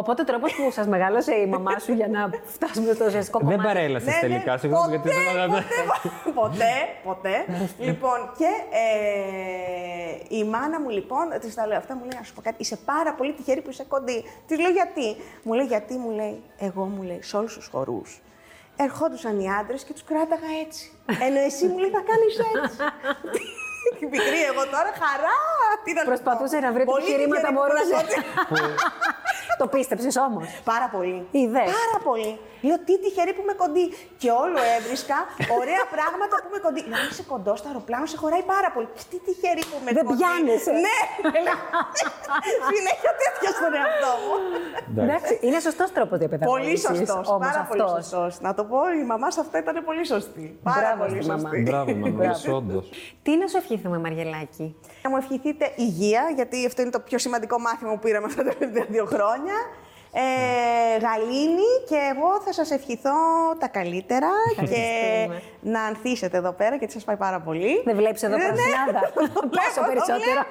Οπότε 0.00 0.22
ο 0.22 0.24
τρόπος 0.24 0.50
που 0.54 0.70
σας 0.70 0.86
μεγάλωσε 0.86 1.32
η 1.34 1.46
μαμά 1.46 1.78
σου 1.78 1.92
για 1.92 2.08
να 2.08 2.30
φτάσουμε 2.54 2.92
στο 2.92 3.04
ουσιαστικό 3.04 3.38
κομμάτι. 3.38 3.56
Δεν 3.56 3.64
παρέλασες 3.66 4.08
Ναι, 4.08 4.14
ναι, 4.14 4.20
τελικά, 4.20 4.52
συγγνώμη 4.58 4.88
γιατί 4.88 5.08
ποτέ, 5.08 5.20
δεν 5.32 5.40
αγαπάω. 5.40 5.60
ποτέ, 6.34 6.74
ποτέ, 7.04 7.34
ποτέ. 7.46 7.46
λοιπόν, 7.78 8.18
και 8.38 8.50
ε, 8.82 10.36
η 10.38 10.44
μάνα 10.44 10.80
μου 10.80 10.88
λοιπόν, 10.98 11.24
της 11.40 11.54
τα 11.54 11.66
λέω 11.66 11.78
αυτά, 11.78 11.94
μου 11.94 12.00
λέει: 12.08 12.16
Να 12.18 12.24
σου 12.24 12.34
πω 12.34 12.40
κάτι, 12.40 12.56
είσαι 12.58 12.76
πάρα 12.76 13.14
πολύ 13.14 13.32
τυχερή 13.32 13.60
που 13.62 13.70
είσαι 13.70 13.84
κοντή. 13.88 14.24
Της 14.46 14.58
λέω 14.58 14.70
γιατί; 14.70 15.16
Μου 15.42 15.52
λέει: 15.52 15.66
Γιατί, 15.66 15.94
μου 15.96 16.10
λέει, 16.10 16.42
εγώ 16.58 16.84
μου 16.84 17.02
λέει, 17.02 17.22
σε 17.22 17.36
όλους 17.36 17.54
τους 17.54 17.66
χορούς. 17.72 18.20
Ερχόντουσαν 18.76 19.40
οι 19.40 19.46
άντρες 19.60 19.84
και 19.84 19.92
τους 19.92 20.04
κράταγα 20.04 20.46
έτσι. 20.66 20.92
Ενώ 21.26 21.38
εσύ 21.40 21.66
μου 21.66 21.78
λέει 21.78 21.90
θα 21.90 22.02
κάνεις 22.10 22.34
έτσι. 22.38 22.76
Την 23.98 24.10
πικρή 24.12 24.40
εγώ 24.50 24.62
τώρα 24.74 24.90
χαρά. 25.02 25.38
Τι 25.84 25.90
να 25.92 26.00
σου 26.00 26.06
πω. 26.06 26.12
Προσπαθούσε 26.12 26.56
να 26.64 26.70
βρει 26.74 26.84
Πολύ 26.84 27.02
επιχειρήματα, 27.02 27.48
τυχερή 27.48 27.54
που 27.54 27.60
μπορούσε. 27.60 27.96
Ήμουν 29.60 29.68
κοντή. 29.68 29.72
το 29.72 29.76
πίστεψες 29.76 30.16
όμως; 30.26 30.44
Πάρα 30.72 30.86
πολύ. 30.94 31.18
Είδες; 31.38 31.68
Πάρα 31.80 31.98
πολύ. 32.08 32.32
Λέω 32.66 32.78
τι 32.86 32.94
τυχερή 33.02 33.32
που 33.36 33.42
είμαι 33.44 33.56
κοντή. 33.62 33.86
Και 34.22 34.30
όλο 34.44 34.58
έβρισκα 34.76 35.18
ωραία 35.60 35.82
πράγματα 35.94 36.34
που 36.40 36.46
είμαι 36.50 36.60
κοντή. 36.66 36.80
Να 36.92 36.98
είσαι 37.10 37.22
κοντός 37.32 37.56
στο 37.60 37.66
αεροπλάνο, 37.70 38.06
σε 38.12 38.16
χωράει 38.22 38.44
πάρα 38.54 38.68
πολύ. 38.74 38.88
Τι 39.10 39.16
τυχερή 39.26 39.62
που 39.70 39.76
είμαι 39.80 39.92
Δεν 39.96 40.04
κοντή. 40.06 40.16
πιάνεσαι. 40.20 40.72
Ναι. 40.86 40.98
Συνέχεια 42.74 43.12
τέτοια 43.22 43.50
στον 43.58 43.72
εαυτό 43.80 44.10
μου. 44.22 44.34
Εντάξει, 45.02 45.32
είναι 45.46 45.58
σωστός 45.66 45.88
τρόπος 45.96 46.16
διαπαιδαγώγηση. 46.18 46.86
πολύ 46.86 46.98
σωστός. 47.06 47.24
Πάρα 47.46 47.62
πολύ 47.68 47.82
σωστός. 47.96 48.32
Να 48.46 48.50
το 48.58 48.62
πω, 48.70 48.78
η 49.00 49.04
μαμά 49.12 49.28
σε 49.30 49.40
αυτά 49.44 49.56
ήταν 49.58 49.76
πολύ 49.88 50.04
σωστή. 50.06 50.46
Πάρα 50.62 50.80
Μπράβο 50.80 50.98
πολύ 51.04 51.22
στη 51.22 51.30
μαμά. 51.30 51.40
σωστή. 51.48 51.62
Μπράβο, 51.68 51.90
μαμά, 51.94 52.30
όντως. 52.58 52.84
Τι 53.22 53.32
να 53.36 53.46
σου 53.50 53.56
ευχηθούμε, 53.56 53.98
Μαριελάκη; 53.98 54.66
Να 55.02 55.08
μου 55.10 55.16
ευχηθείτε 55.16 55.64
υγεία, 55.76 56.22
γιατί 56.34 56.66
αυτό 56.66 56.82
είναι 56.82 56.90
το 56.90 57.00
πιο 57.00 57.18
σημαντικό 57.18 57.58
μάθημα 57.58 57.90
που 57.92 57.98
πήραμε 57.98 58.26
αυτά 58.26 58.42
τα 58.44 58.52
τελευταία 58.54 58.84
δύο 58.94 59.04
χρόνια. 59.04 59.49
Ε, 60.12 60.98
γαλήνη 60.98 61.70
και 61.88 61.98
εγώ 62.14 62.40
θα 62.44 62.52
σας 62.52 62.70
ευχηθώ 62.70 63.10
τα 63.58 63.68
καλύτερα 63.68 64.28
και 64.56 64.62
Ευχαριστούμε. 64.62 65.42
να 65.60 65.82
ανθίσετε 65.82 66.36
εδώ 66.36 66.52
πέρα 66.52 66.76
γιατί 66.76 66.92
σας 66.92 67.04
πάει 67.04 67.16
πάρα 67.16 67.40
πολύ. 67.40 67.82
Δεν 67.84 67.96
βλέπεις 67.96 68.22
εδώ 68.22 68.36
Ναι, 68.36 68.42
ναι. 68.44 68.48
πρασινάδα. 68.52 69.00
Το 69.16 69.20
βλέπω, 69.24 69.40
Πόσο 69.56 69.80
το 69.80 69.86
περισσότερο. 69.88 70.42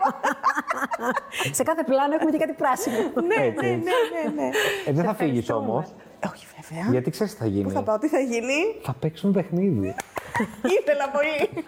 Σε 1.58 1.64
κάθε 1.64 1.84
πλάνο 1.84 2.14
έχουμε 2.16 2.32
και 2.32 2.38
κάτι 2.38 2.54
πράσινο. 2.54 2.98
Ναι, 3.28 3.46
Έτσι. 3.46 3.66
ναι, 3.66 3.76
ναι, 3.76 3.82
ναι, 4.24 4.42
ναι. 4.42 4.50
Ε, 4.86 4.92
δεν 4.92 5.04
θα 5.06 5.14
φύγεις 5.16 5.40
ευχαριστούμε. 5.40 5.72
όμως. 5.72 5.86
Όχι 6.34 6.46
βέβαια. 6.56 6.92
Γιατί 6.92 7.10
ξέρεις 7.10 7.34
τι 7.34 7.40
θα 7.40 7.46
γίνει. 7.48 7.64
Πού 7.64 7.70
θα 7.70 7.84
πάω, 7.84 7.98
τι 7.98 8.08
θα 8.08 8.20
γίνει; 8.20 8.60
Θα 8.82 8.94
παίξουμε 9.00 9.32
παιχνίδι. 9.34 9.96
Ήθελα 10.80 11.10
πολύ. 11.10 11.50